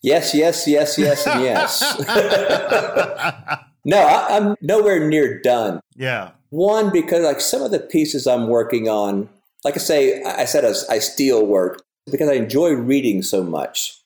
[0.04, 1.82] Yes, yes, yes, yes, and yes.
[3.86, 5.80] no, I, I'm nowhere near done.
[5.96, 6.32] yeah.
[6.50, 9.30] One, because like some of the pieces I'm working on,
[9.64, 13.98] like I say, I said I, I steal work because I enjoy reading so much.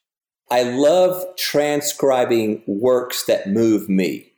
[0.52, 4.32] I love transcribing works that move me.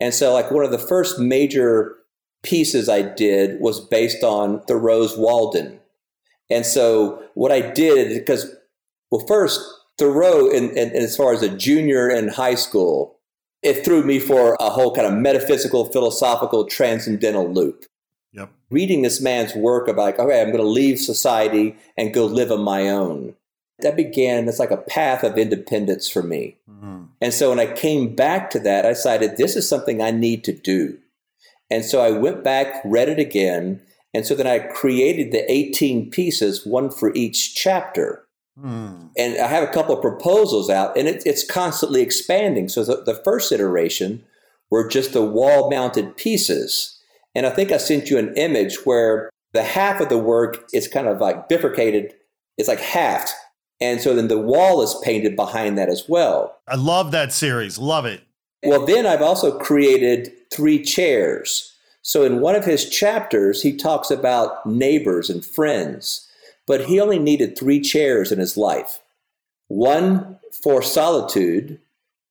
[0.00, 1.96] And so, like, one of the first major
[2.42, 5.80] pieces I did was based on Thoreau's Walden.
[6.50, 8.54] And so, what I did, because,
[9.10, 9.60] well, first,
[10.00, 13.18] Thoreau, in, in, as far as a junior in high school,
[13.62, 17.84] it threw me for a whole kind of metaphysical, philosophical, transcendental loop.
[18.32, 18.50] Yep.
[18.70, 22.50] Reading this man's work about, like, okay, I'm going to leave society and go live
[22.50, 23.34] on my own.
[23.80, 26.56] That began, it's like a path of independence for me.
[26.70, 27.08] Mhm.
[27.20, 30.44] And so when I came back to that, I decided this is something I need
[30.44, 30.96] to do.
[31.70, 33.82] And so I went back, read it again.
[34.14, 38.24] And so then I created the 18 pieces, one for each chapter.
[38.58, 39.06] Hmm.
[39.16, 42.68] And I have a couple of proposals out, and it, it's constantly expanding.
[42.68, 44.24] So the, the first iteration
[44.70, 46.98] were just the wall mounted pieces.
[47.34, 50.88] And I think I sent you an image where the half of the work is
[50.88, 52.14] kind of like bifurcated,
[52.56, 53.30] it's like halved.
[53.80, 56.58] And so then the wall is painted behind that as well.
[56.68, 57.78] I love that series.
[57.78, 58.22] Love it.
[58.62, 61.74] Well, then I've also created three chairs.
[62.02, 66.28] So in one of his chapters, he talks about neighbors and friends,
[66.70, 69.00] but he only needed three chairs in his life
[69.66, 71.80] one for solitude,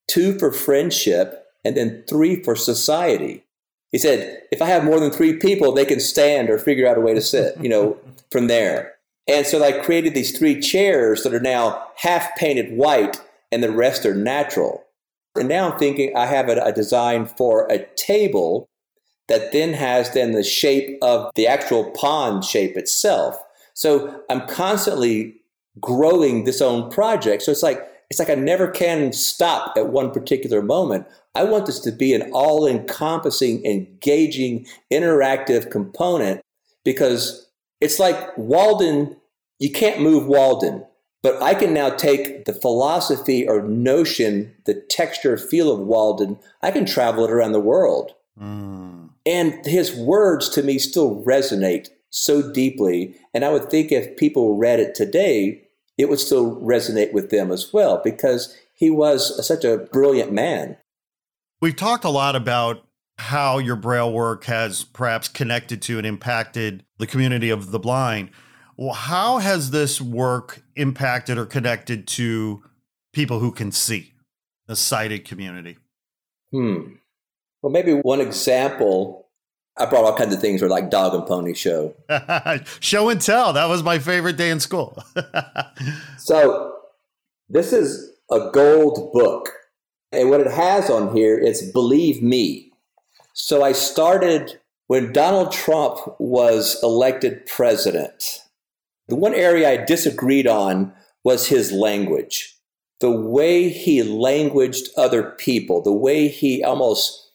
[0.07, 3.43] two for friendship, and then three for society.
[3.91, 6.97] He said, if I have more than three people, they can stand or figure out
[6.97, 7.97] a way to sit, you know,
[8.31, 8.93] from there.
[9.27, 13.21] And so I created these three chairs that are now half painted white
[13.51, 14.85] and the rest are natural.
[15.35, 18.69] And now I'm thinking I have a, a design for a table
[19.27, 23.37] that then has then the shape of the actual pond shape itself.
[23.79, 25.37] So I'm constantly
[25.79, 27.43] growing this own project.
[27.43, 31.07] So it's like it's like I never can stop at one particular moment.
[31.33, 36.41] I want this to be an all-encompassing, engaging, interactive component
[36.83, 37.49] because
[37.79, 39.15] it's like Walden,
[39.59, 40.85] you can't move Walden.
[41.23, 46.71] But I can now take the philosophy or notion, the texture, feel of Walden, I
[46.71, 48.11] can travel it around the world.
[48.37, 49.11] Mm.
[49.25, 53.15] And his words to me still resonate so deeply.
[53.33, 55.63] And I would think if people read it today,
[55.97, 60.77] it would still resonate with them as well because he was such a brilliant man.
[61.61, 62.85] We've talked a lot about
[63.17, 68.29] how your Braille work has perhaps connected to and impacted the community of the blind.
[68.77, 72.63] Well, how has this work impacted or connected to
[73.11, 74.13] people who can see,
[74.67, 75.77] the sighted community?
[76.53, 76.93] Hmm.
[77.61, 79.28] Well, maybe one example.
[79.79, 81.95] I brought all kinds of things for like dog and pony show.
[82.81, 83.53] show and tell.
[83.53, 85.03] That was my favorite day in school.
[86.17, 86.75] so,
[87.47, 89.49] this is a gold book.
[90.11, 92.71] And what it has on here is believe me.
[93.33, 98.41] So I started when Donald Trump was elected president.
[99.07, 102.55] The one area I disagreed on was his language.
[102.99, 107.28] The way he languaged other people, the way he almost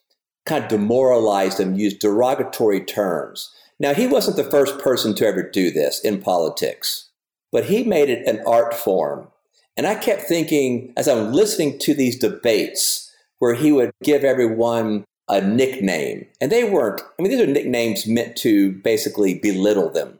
[0.46, 3.52] kind of demoralized them, used derogatory terms.
[3.78, 7.10] Now, he wasn't the first person to ever do this in politics,
[7.50, 9.28] but he made it an art form.
[9.76, 15.04] And I kept thinking, as I'm listening to these debates, where he would give everyone
[15.28, 20.18] a nickname, and they weren't, I mean, these are nicknames meant to basically belittle them.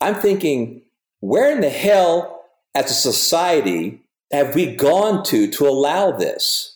[0.00, 0.82] I'm thinking,
[1.20, 4.02] where in the hell, as a society,
[4.32, 6.75] have we gone to to allow this?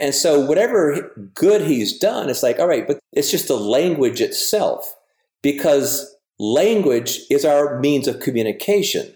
[0.00, 4.20] And so, whatever good he's done, it's like, all right, but it's just the language
[4.22, 4.96] itself,
[5.42, 9.14] because language is our means of communication.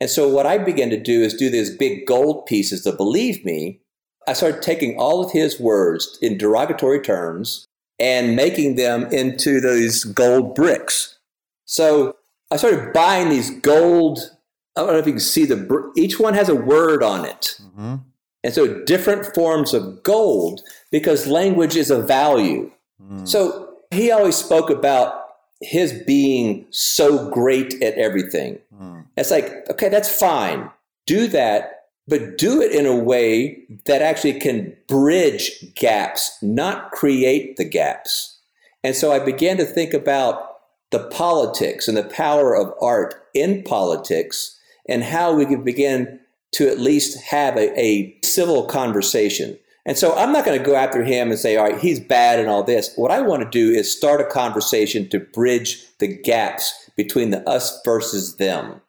[0.00, 3.44] And so, what I began to do is do these big gold pieces to believe
[3.44, 3.80] me.
[4.28, 7.66] I started taking all of his words in derogatory terms
[7.98, 11.18] and making them into those gold bricks.
[11.64, 12.16] So,
[12.52, 14.30] I started buying these gold.
[14.76, 15.92] I don't know if you can see the.
[15.96, 17.96] Each one has a word on it, mm-hmm.
[18.44, 22.70] And so different forms of gold because language is a value.
[23.02, 23.26] Mm.
[23.26, 25.22] So he always spoke about
[25.60, 28.58] his being so great at everything.
[28.80, 29.06] Mm.
[29.16, 30.70] It's like okay, that's fine.
[31.06, 37.56] Do that, but do it in a way that actually can bridge gaps, not create
[37.56, 38.38] the gaps.
[38.82, 40.58] And so I began to think about
[40.90, 46.20] the politics and the power of art in politics and how we can begin
[46.54, 49.58] to at least have a, a civil conversation.
[49.86, 52.38] And so I'm not going to go after him and say, all right, he's bad
[52.38, 52.94] and all this.
[52.96, 57.46] What I want to do is start a conversation to bridge the gaps between the
[57.48, 58.80] us versus them.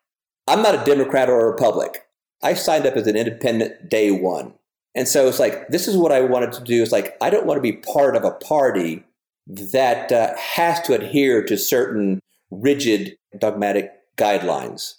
[0.47, 2.01] I'm not a Democrat or a Republican.
[2.43, 4.53] I signed up as an independent day one.
[4.93, 6.81] And so it's like, this is what I wanted to do.
[6.81, 9.03] It's like, I don't want to be part of a party
[9.47, 14.95] that uh, has to adhere to certain rigid dogmatic guidelines.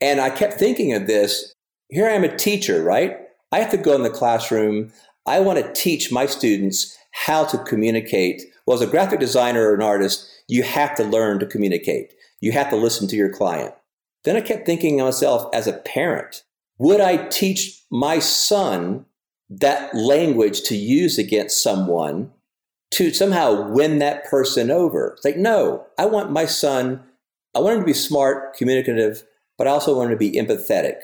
[0.00, 1.52] And I kept thinking of this.
[1.88, 3.18] Here I am a teacher, right?
[3.52, 4.92] I have to go in the classroom.
[5.26, 8.42] I want to teach my students how to communicate.
[8.66, 12.12] Well, as a graphic designer or an artist, you have to learn to communicate.
[12.40, 13.74] You have to listen to your client.
[14.24, 16.42] Then I kept thinking to myself as a parent.
[16.78, 19.06] Would I teach my son
[19.50, 22.30] that language to use against someone
[22.92, 25.14] to somehow win that person over.
[25.16, 27.02] It's like, no, I want my son,
[27.54, 29.24] I want him to be smart, communicative,
[29.58, 30.98] but I also want him to be empathetic.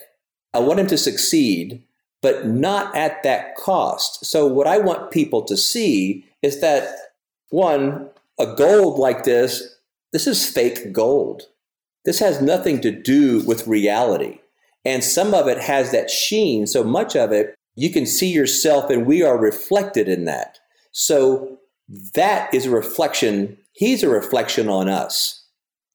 [0.52, 1.82] I want him to succeed,
[2.22, 4.24] but not at that cost.
[4.24, 6.94] So, what I want people to see is that
[7.50, 9.76] one, a gold like this,
[10.12, 11.42] this is fake gold.
[12.04, 14.40] This has nothing to do with reality.
[14.84, 18.90] And some of it has that sheen, so much of it, you can see yourself,
[18.90, 20.58] and we are reflected in that.
[20.92, 21.58] So,
[22.14, 25.39] that is a reflection, he's a reflection on us.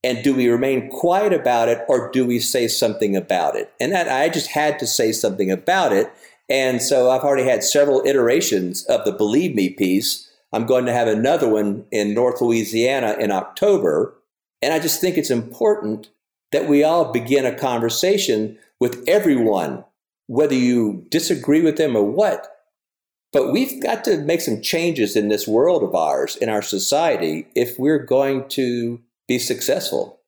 [0.05, 3.73] And do we remain quiet about it or do we say something about it?
[3.81, 6.13] And that I just had to say something about it.
[6.47, 10.31] And so I've already had several iterations of the Believe Me piece.
[10.53, 14.15] I'm going to have another one in North Louisiana in October.
[14.61, 16.11] And I just think it's important
[16.51, 19.85] that we all begin a conversation with everyone,
[20.27, 22.47] whether you disagree with them or what
[23.33, 27.47] But we've got to make some changes in this world of ours, in our society,
[27.55, 30.21] if we're going to be successful.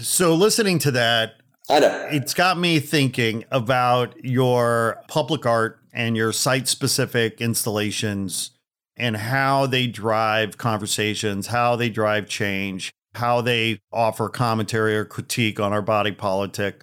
[0.00, 1.34] So, listening to that,
[1.70, 2.08] I know.
[2.10, 8.50] it's got me thinking about your public art and your site specific installations
[8.96, 15.60] and how they drive conversations, how they drive change, how they offer commentary or critique
[15.60, 16.82] on our body politic.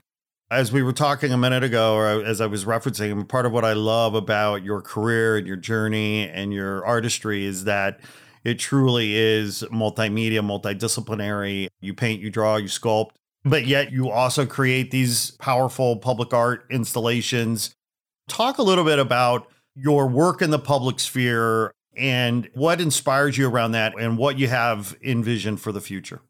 [0.52, 3.64] As we were talking a minute ago, or as I was referencing, part of what
[3.64, 8.00] I love about your career and your journey and your artistry is that
[8.44, 11.68] it truly is multimedia, multidisciplinary.
[11.82, 13.12] You paint, you draw, you sculpt,
[13.44, 17.74] but yet you also create these powerful public art installations.
[18.28, 23.50] Talk a little bit about your work in the public sphere and what inspires you
[23.50, 26.22] around that and what you have envisioned for the future.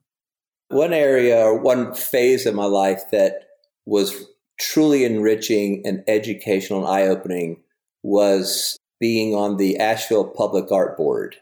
[0.69, 3.47] One area or one phase of my life that
[3.85, 4.25] was
[4.59, 7.61] truly enriching and educational and eye opening
[8.03, 11.37] was being on the Asheville Public Art Board.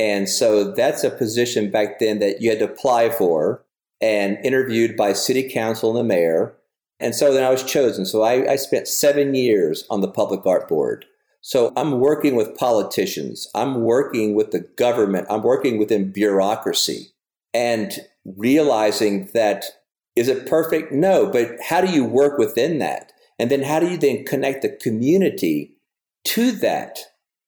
[0.00, 3.62] And so that's a position back then that you had to apply for
[4.00, 6.56] and interviewed by city council and the mayor.
[6.98, 8.06] And so then I was chosen.
[8.06, 11.04] So I, I spent seven years on the Public Art Board.
[11.42, 17.08] So I'm working with politicians, I'm working with the government, I'm working within bureaucracy
[17.52, 17.92] and
[18.24, 19.66] realizing that
[20.16, 20.92] is it perfect?
[20.92, 23.12] No, but how do you work within that?
[23.38, 25.76] And then how do you then connect the community
[26.24, 26.98] to that,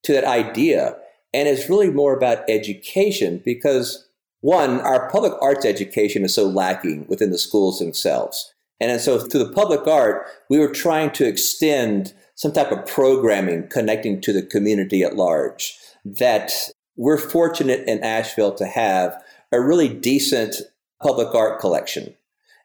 [0.05, 0.96] to that idea?
[1.34, 4.06] And it's really more about education because
[4.40, 8.52] one, our public arts education is so lacking within the schools themselves.
[8.80, 13.68] And so through the public art, we were trying to extend some type of programming
[13.68, 16.52] connecting to the community at large that
[16.96, 19.22] we're fortunate in Asheville to have
[19.52, 20.56] a really decent
[21.00, 22.14] public art collection.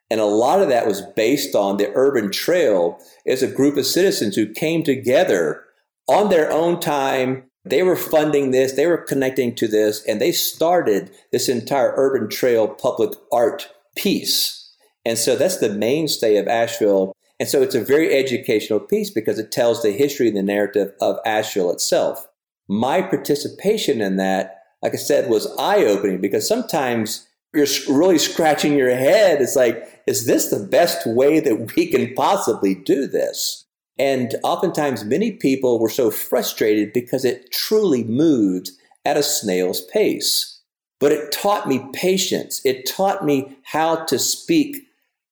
[0.09, 3.86] And a lot of that was based on the Urban Trail as a group of
[3.86, 5.63] citizens who came together
[6.07, 7.43] on their own time.
[7.70, 12.30] They were funding this, they were connecting to this, and they started this entire Urban
[12.30, 14.74] Trail public art piece.
[15.05, 17.13] And so that's the mainstay of Asheville.
[17.39, 20.91] And so it's a very educational piece because it tells the history and the narrative
[21.01, 22.28] of Asheville itself.
[22.68, 28.78] My participation in that, like I said, was eye opening because sometimes you're really scratching
[28.78, 29.41] your head.
[29.41, 33.65] It's like, is this the best way that we can possibly do this?
[34.00, 38.72] And oftentimes, many people were so frustrated because it truly moved
[39.06, 40.62] at a snail's pace.
[41.00, 42.62] But it taught me patience.
[42.66, 44.88] It taught me how to speak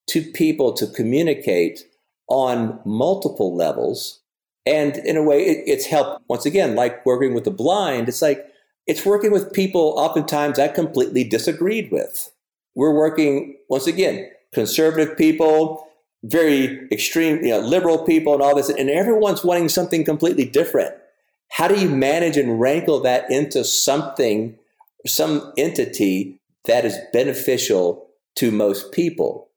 [0.08, 1.84] to people, to communicate
[2.28, 4.22] on multiple levels.
[4.66, 8.22] And in a way, it, it's helped, once again, like working with the blind, it's
[8.22, 8.46] like
[8.88, 12.32] it's working with people oftentimes I completely disagreed with.
[12.76, 15.85] We're working, once again, conservative people,
[16.26, 20.94] very extreme, you know, liberal people, and all this, and everyone's wanting something completely different.
[21.50, 24.58] How do you manage and wrangle that into something,
[25.06, 29.50] some entity that is beneficial to most people?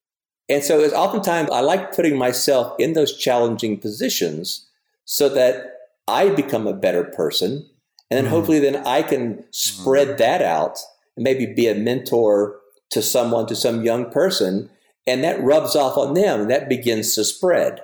[0.48, 4.66] And so, it's oftentimes I like putting myself in those challenging positions
[5.04, 5.72] so that
[6.06, 7.68] I become a better person
[8.10, 10.78] and then mm hopefully then I can spread mm that out
[11.16, 12.56] and maybe be a mentor
[12.90, 14.70] to someone, to some young person,
[15.08, 17.82] and that rubs off on them and that begins to spread.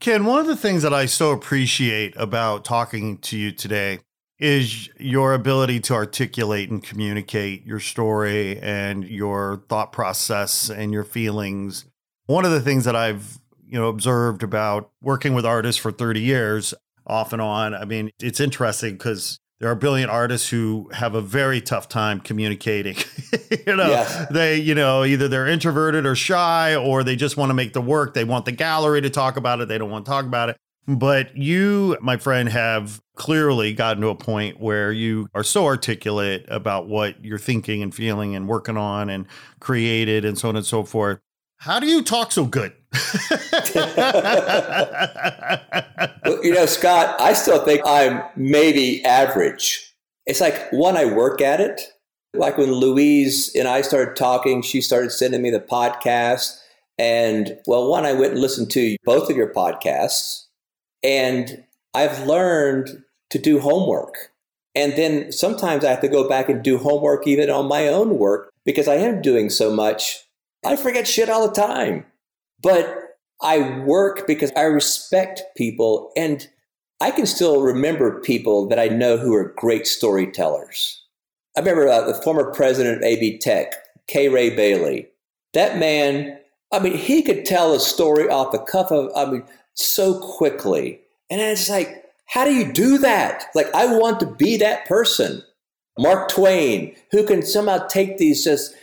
[0.00, 4.00] Kenn, one of the things that I so appreciate about talking to you today
[4.38, 11.04] is your ability to articulate and communicate your story and your thought process and your
[11.04, 11.84] feelings.
[12.26, 13.38] One of the things that I've
[13.72, 16.74] you know observed about working with artists for 30 years
[17.06, 21.20] off and on i mean it's interesting because there are brilliant artists who have a
[21.20, 22.96] very tough time communicating.
[23.64, 24.26] you know, yes.
[24.28, 27.80] they, you know, either they're introverted or shy, or they just want to make the
[27.80, 28.12] work.
[28.12, 29.68] They want the gallery to talk about it.
[29.68, 30.56] They don't want to talk about it.
[30.88, 36.44] But you, my friend, have clearly gotten to a point where you are so articulate
[36.48, 39.28] about what you're thinking and feeling and working on and
[39.60, 41.20] created and so on and so forth.
[41.62, 42.72] How do you talk so good?
[46.42, 49.94] you know, Scott, I still think I'm maybe average.
[50.26, 51.80] It's like one, I work at it.
[52.34, 56.58] Like when Louise and I started talking, she started sending me the podcast.
[56.98, 60.46] And well, one, I went and listened to both of your podcasts.
[61.04, 61.62] And
[61.94, 64.32] I've learned to do homework.
[64.74, 68.18] And then sometimes I have to go back and do homework even on my own
[68.18, 70.24] work because I am doing so much.
[70.64, 72.06] I forget shit all the time.
[72.62, 76.48] But I work because I respect people and
[77.00, 81.04] I can still remember people that I know who are great storytellers.
[81.56, 83.74] I remember uh, the former president of AB Tech,
[84.06, 84.28] K.
[84.28, 85.08] Ray Bailey.
[85.52, 86.38] That man,
[86.70, 89.44] I mean, he could tell a story off the cuff of, I mean,
[89.74, 91.00] so quickly.
[91.28, 93.46] And it's like, How do you do that?
[93.54, 95.42] Like, I want to be that person.
[95.98, 98.74] Mark Twain, who can somehow take these just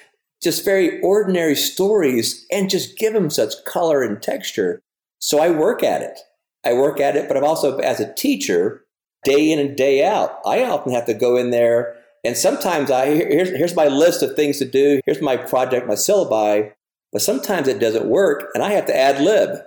[0.42, 4.82] just very ordinary stories and just give them such color and texture.
[5.20, 6.20] So I work at it.
[6.66, 8.86] I work at it, but I'm also as a teacher,
[9.24, 10.40] day in and day out.
[10.46, 14.36] I often have to go in there and sometimes I here's here's my list of
[14.36, 15.00] things to do.
[15.06, 16.74] Here's my project, my syllabi.
[17.12, 19.58] But sometimes it doesn't work, and I have to ad lib.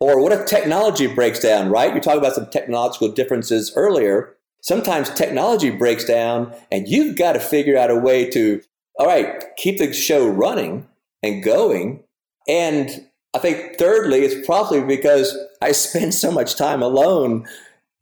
[0.00, 1.70] Or what if technology breaks down?
[1.70, 1.94] Right?
[1.94, 4.34] You talked about some technological differences earlier.
[4.60, 8.62] Sometimes technology breaks down, and you've got to figure out a way to,
[8.98, 10.86] all right, keep the show running
[11.22, 12.02] and going.
[12.48, 17.46] And I think thirdly, it's probably because I spend so much time alone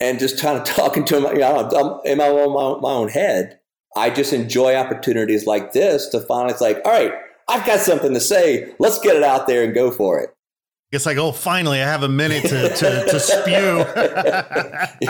[0.00, 3.58] and just kind of talking to my, you know, in my own, my own head
[3.96, 7.12] I just enjoy opportunities like this to finally, it's like, all right,
[7.48, 8.74] I've got something to say.
[8.78, 10.34] Let's get it out there and go for it.
[10.92, 13.52] It's like, oh, finally, I have a minute to, to, to spew.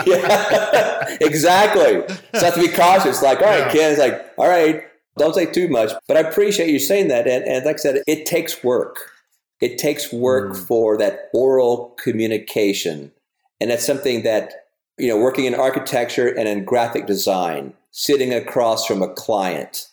[0.11, 2.03] yeah, exactly.
[2.33, 3.21] So I have to be cautious.
[3.21, 3.71] Like, all right, yeah.
[3.71, 4.83] Kenn, it's like, all right,
[5.17, 5.91] don't say too much.
[6.07, 7.27] But I appreciate you saying that.
[7.27, 9.11] And, and like I said, it takes work.
[9.61, 10.67] It takes work mm.
[10.67, 13.11] for that oral communication.
[13.61, 18.85] And that's something that, you know, working in architecture and in graphic design, sitting across
[18.85, 19.87] from a client.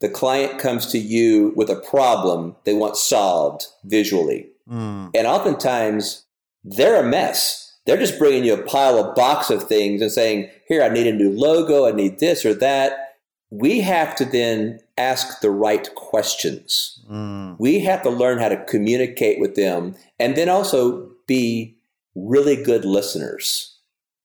[0.00, 4.48] The client comes to you with a problem they want solved visually.
[4.68, 5.10] Mm.
[5.14, 6.24] And oftentimes
[6.64, 7.76] they're a mess.
[7.86, 11.06] They're just bringing you a pile of box of things and saying, Here, I need
[11.06, 13.11] a new logo, I need this or that.
[13.52, 17.04] We have to then ask the right questions.
[17.10, 17.56] Mm.
[17.58, 21.76] We have to learn how to communicate with them and then also be
[22.14, 23.76] really good listeners.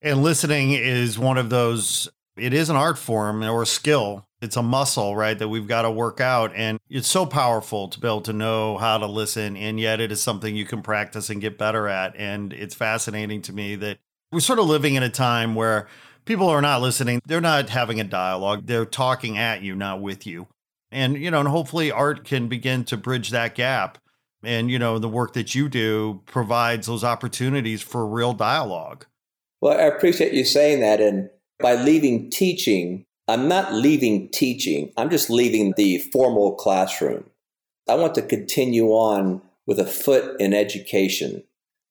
[0.02, 4.28] And listening is one of those it is an art form or a skill.
[4.42, 6.52] It's a muscle, right, that we've got to work out.
[6.56, 9.58] And it's so powerful to be able to know how to listen.
[9.58, 12.16] And yet it is something you can practice and get better at.
[12.16, 13.98] And it's fascinating to me that
[14.32, 15.88] we're sort of living in a time where
[16.28, 17.22] people are not listening.
[17.26, 18.68] They're not having a dialogue.
[18.68, 20.48] They're talking at you, not with you.
[20.92, 23.98] And, you know, and hopefully art can begin to bridge that gap.
[24.44, 29.06] And, you know, the work that you do provides those opportunities for real dialogue.
[29.62, 31.02] Well, I appreciate you saying that.
[31.02, 37.26] And by leaving teaching, I'm not leaving teaching, I'm just leaving the formal classroom.
[37.90, 41.44] I want to continue on with a foot in education.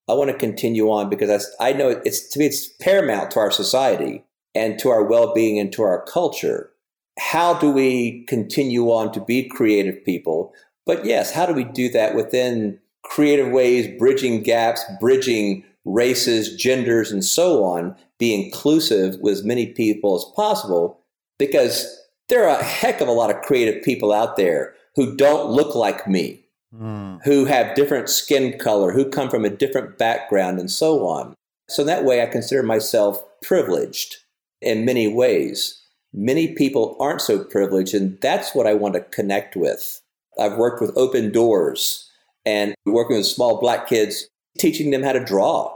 [0.09, 3.41] I want to continue on because I, I know it's to me it's paramount to
[3.41, 4.25] our society
[4.57, 6.71] and to our well-being and to our culture.
[7.19, 10.55] How do we continue on to be creative people?
[10.85, 17.13] But yes, how do we do that within creative ways, bridging gaps, bridging races, genders,
[17.13, 21.01] and so on, be inclusive with as many people as possible
[21.39, 25.51] because there are a heck of a lot of creative people out there who don't
[25.51, 26.45] look like me,
[26.75, 27.21] mm.
[27.25, 31.35] who have different skin color, who come from a different background, and so on.
[31.69, 34.17] So that way, I consider myself privileged
[34.61, 35.83] in many ways.
[36.13, 40.01] Many people aren't so privileged, and that's what I want to connect with.
[40.39, 42.11] I've worked with Open Doors
[42.45, 44.29] and working with small black kids,
[44.59, 45.75] teaching them how to draw.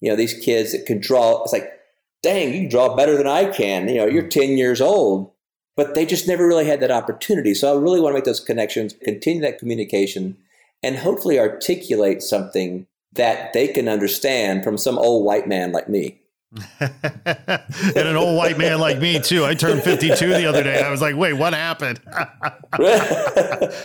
[0.00, 1.80] You know, these kids that can draw, it's like
[2.22, 3.88] dang, you draw better than I can.
[3.88, 4.40] You know, you're mm-hmm.
[4.40, 5.30] 10 years old.
[5.76, 7.54] But they just never really had that opportunity.
[7.54, 10.36] So I really want to make those connections, continue that communication,
[10.82, 16.20] and hopefully articulate something that they can understand from some old white man like me.
[16.80, 19.44] and an old white man like me too.
[19.44, 20.82] I turned 52 the other day.
[20.82, 22.00] I was like, "Wait, what happened?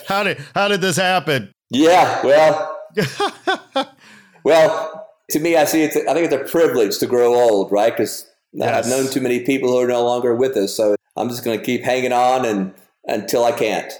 [0.08, 2.76] how did how did this happen?" Yeah, well,
[4.44, 5.96] well, to me, I see it.
[6.08, 7.94] I think it's a privilege to grow old, right?
[7.94, 8.86] Because yes.
[8.86, 10.76] I've known too many people who are no longer with us.
[10.76, 12.74] So I'm just going to keep hanging on and
[13.06, 13.92] until I can't.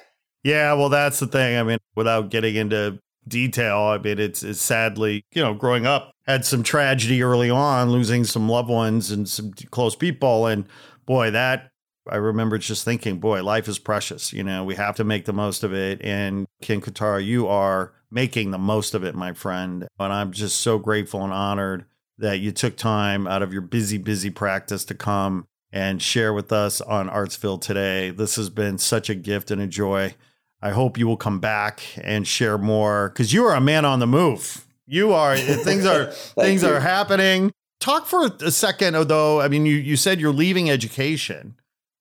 [0.44, 1.58] Yeah, well, that's the thing.
[1.58, 6.12] I mean, without getting into detail, I mean, it's, it's sadly, you know, growing up,
[6.26, 10.48] had some tragedy early on, losing some loved ones and some close people.
[10.48, 10.66] And
[11.06, 11.72] boy, that
[12.10, 14.32] I remember just thinking, boy, life is precious.
[14.32, 16.02] You know, we have to make the most of it.
[16.04, 19.88] And Kenn Kotara, you are making the most of it, my friend.
[20.00, 21.86] And I'm just so grateful and honored
[22.18, 26.54] that you took time out of your busy, busy practice to come and share with
[26.54, 28.12] us on Artsville today.
[28.12, 30.16] This has been such a gift and a joy.
[30.62, 34.00] I hope you will come back and share more because you are a man on
[34.00, 34.66] the move.
[34.88, 36.70] You are things are things you.
[36.70, 37.52] are happening.
[37.80, 39.42] Talk for a second, though.
[39.42, 41.56] I mean, you you said you're leaving education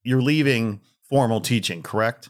[0.05, 2.29] you're leaving formal teaching, correct?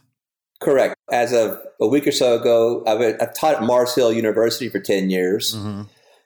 [0.61, 0.95] Correct.
[1.11, 4.79] As of a week or so ago, I've, I've taught at Mars Hill University for
[4.79, 5.55] 10 years.
[5.55, 5.83] Mm-hmm.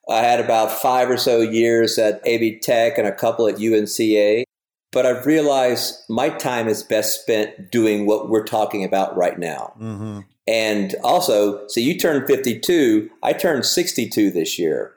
[0.10, 4.43] I had about five or so years at AB Tech and a couple at UNCA.
[4.91, 9.73] But I've realized my time is best spent doing what we're talking about right now.
[9.79, 10.21] Mm-hmm.
[10.47, 14.93] And also, so you turned 52, I turned 62 this year.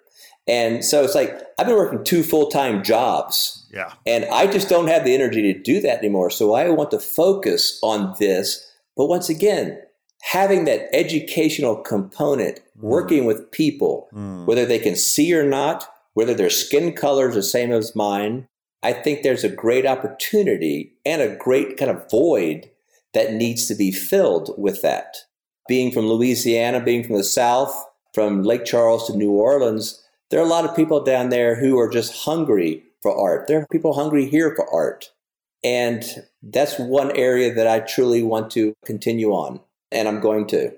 [0.49, 3.69] And so it's like I've been working two full time jobs.
[3.73, 3.93] Yeah.
[4.07, 6.31] And I just don't have the energy to do that anymore.
[6.31, 8.67] So I want to focus on this.
[8.97, 9.79] But once again,
[10.23, 12.89] having that educational component, Mm.
[12.89, 14.47] working with people, Mm.
[14.47, 18.49] whether they can see or not, whether their skin color is the same as mine,
[18.83, 22.71] I think there's a great opportunity and a great kind of void
[23.15, 25.17] that needs to be filled with that.
[25.69, 27.73] Being from Louisiana, being from the South,
[28.13, 31.79] from Lake Charles to New Orleans, there are a lot of people down there who
[31.79, 33.47] are just hungry for art.
[33.47, 35.11] There are people hungry here for art.
[35.65, 36.05] And
[36.43, 39.61] that's one area that I truly want to continue on,
[39.93, 40.73] and I'm going to.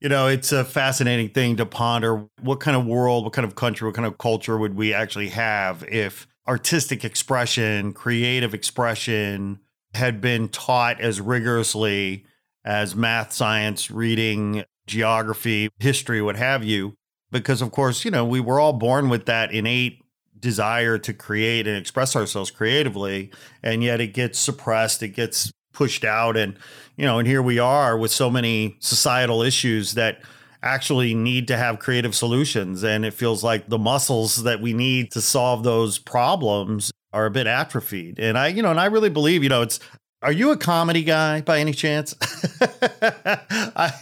[0.00, 2.26] You know, it's a fascinating thing to ponder.
[2.40, 5.30] What kind of world, what kind of country, what kind of culture would we actually
[5.30, 9.60] have if artistic expression, creative expression
[9.94, 12.24] had been taught as rigorously
[12.64, 16.94] as math, science, reading, geography, history, what have you?
[17.30, 20.02] Because, of course, you know, we were all born with that innate
[20.38, 23.30] desire to create and express ourselves creatively,
[23.62, 26.36] and yet it gets suppressed, it gets pushed out.
[26.36, 26.56] And,
[26.96, 30.22] you know, and here we are with so many societal issues that
[30.62, 32.82] actually need to have creative solutions.
[32.82, 37.30] And it feels like the muscles that we need to solve those problems are a
[37.30, 38.18] bit atrophied.
[38.18, 39.80] And I, you know, and I really believe, you know, it's,
[40.20, 42.14] are you a comedy guy by any chance?
[42.60, 43.92] I,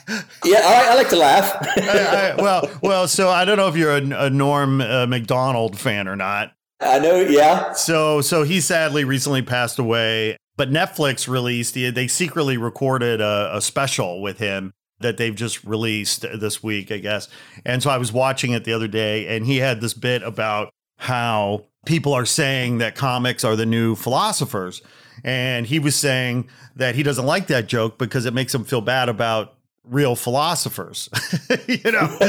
[0.45, 1.57] Yeah, I, I like to laugh.
[1.77, 6.09] I, well, well, so I don't know if you're a, a Norm uh, Macdonald fan
[6.09, 6.53] or not.
[6.81, 7.73] I know, yeah.
[7.73, 10.37] So, so he sadly recently passed away.
[10.57, 16.23] But Netflix released, they secretly recorded a, a special with him that they've just released
[16.23, 17.29] this week, I guess.
[17.65, 20.71] And so I was watching it the other day, and he had this bit about
[20.99, 24.83] how people are saying that comics are the new philosophers.
[25.25, 28.81] And he was saying that he doesn't like that joke because it makes him feel
[28.81, 29.55] bad about
[29.89, 31.09] real philosophers,
[31.69, 32.01] you know.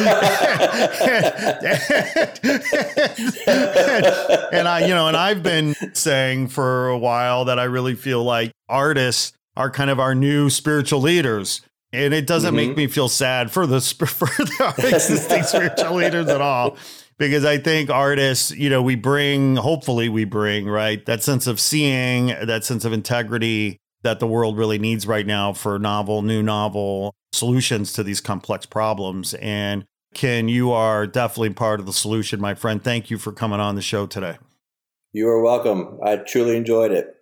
[4.52, 8.24] and I, you know, and I've been saying for a while that I really feel
[8.24, 11.62] like artists are kind of our new spiritual leaders.
[11.98, 12.58] And it doesn't Mhm.
[12.58, 16.78] make me feel sad for the for the existing spiritual leaders at all
[17.18, 21.60] because I think artists, you know, we bring, hopefully, we bring, right, that sense of
[21.60, 26.44] seeing, that sense of integrity that the world really needs right now for novel, new
[26.44, 29.34] novel solutions to these complex problems.
[29.36, 32.84] And Kenn, you are definitely part of the solution, my friend.
[32.84, 34.38] Thank you for coming on the show today.
[35.14, 35.98] You are welcome.
[36.04, 37.16] I truly enjoyed it.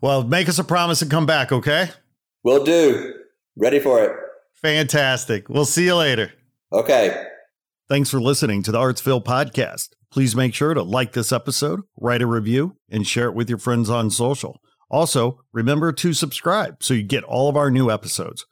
[0.00, 1.90] Well, make us a promise and come back, okay?
[2.42, 3.14] Will do.
[3.56, 4.12] Ready for it.
[4.54, 5.48] Fantastic.
[5.48, 6.32] We'll see you later.
[6.72, 7.24] Okay.
[7.88, 9.90] Thanks for listening to the Artsville podcast.
[10.10, 13.58] Please make sure to like this episode, write a review, and share it with your
[13.58, 14.60] friends on social.
[14.90, 18.46] Also, remember to subscribe so you get all of our new episodes.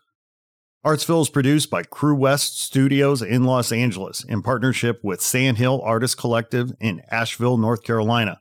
[0.85, 6.19] Artsville is produced by Crew West Studios in Los Angeles in partnership with Sandhill Artist
[6.19, 8.41] Collective in Asheville, North Carolina.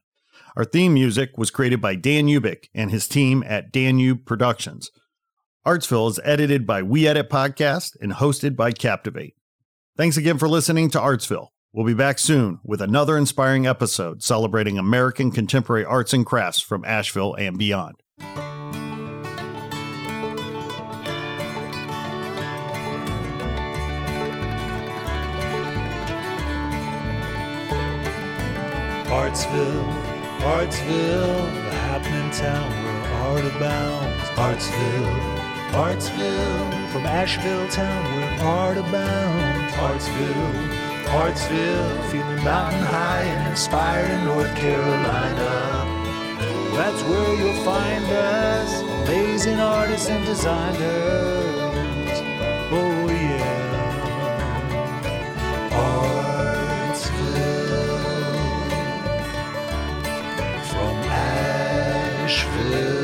[0.57, 4.91] Our theme music was created by Dan Ubik and his team at Danube Productions.
[5.65, 9.33] Artsville is edited by We Edit Podcast and hosted by Captivate.
[9.95, 11.47] Thanks again for listening to Artsville.
[11.71, 16.83] We'll be back soon with another inspiring episode celebrating American contemporary arts and crafts from
[16.83, 17.95] Asheville and beyond.
[29.07, 29.87] Artsville,
[30.41, 34.23] Artsville, the happening town where art abounds.
[34.35, 35.42] Artsville,
[35.73, 39.73] Artsville, from Asheville town where art abounds.
[39.73, 40.53] Artsville,
[41.09, 45.49] Artsville, feeling mountain high and inspired in North Carolina.
[46.75, 52.21] That's where you'll find us, amazing artists and designers.
[52.71, 53.89] Oh yeah,
[55.71, 56.93] Artsville,
[60.69, 60.97] from
[62.29, 63.02] Asheville.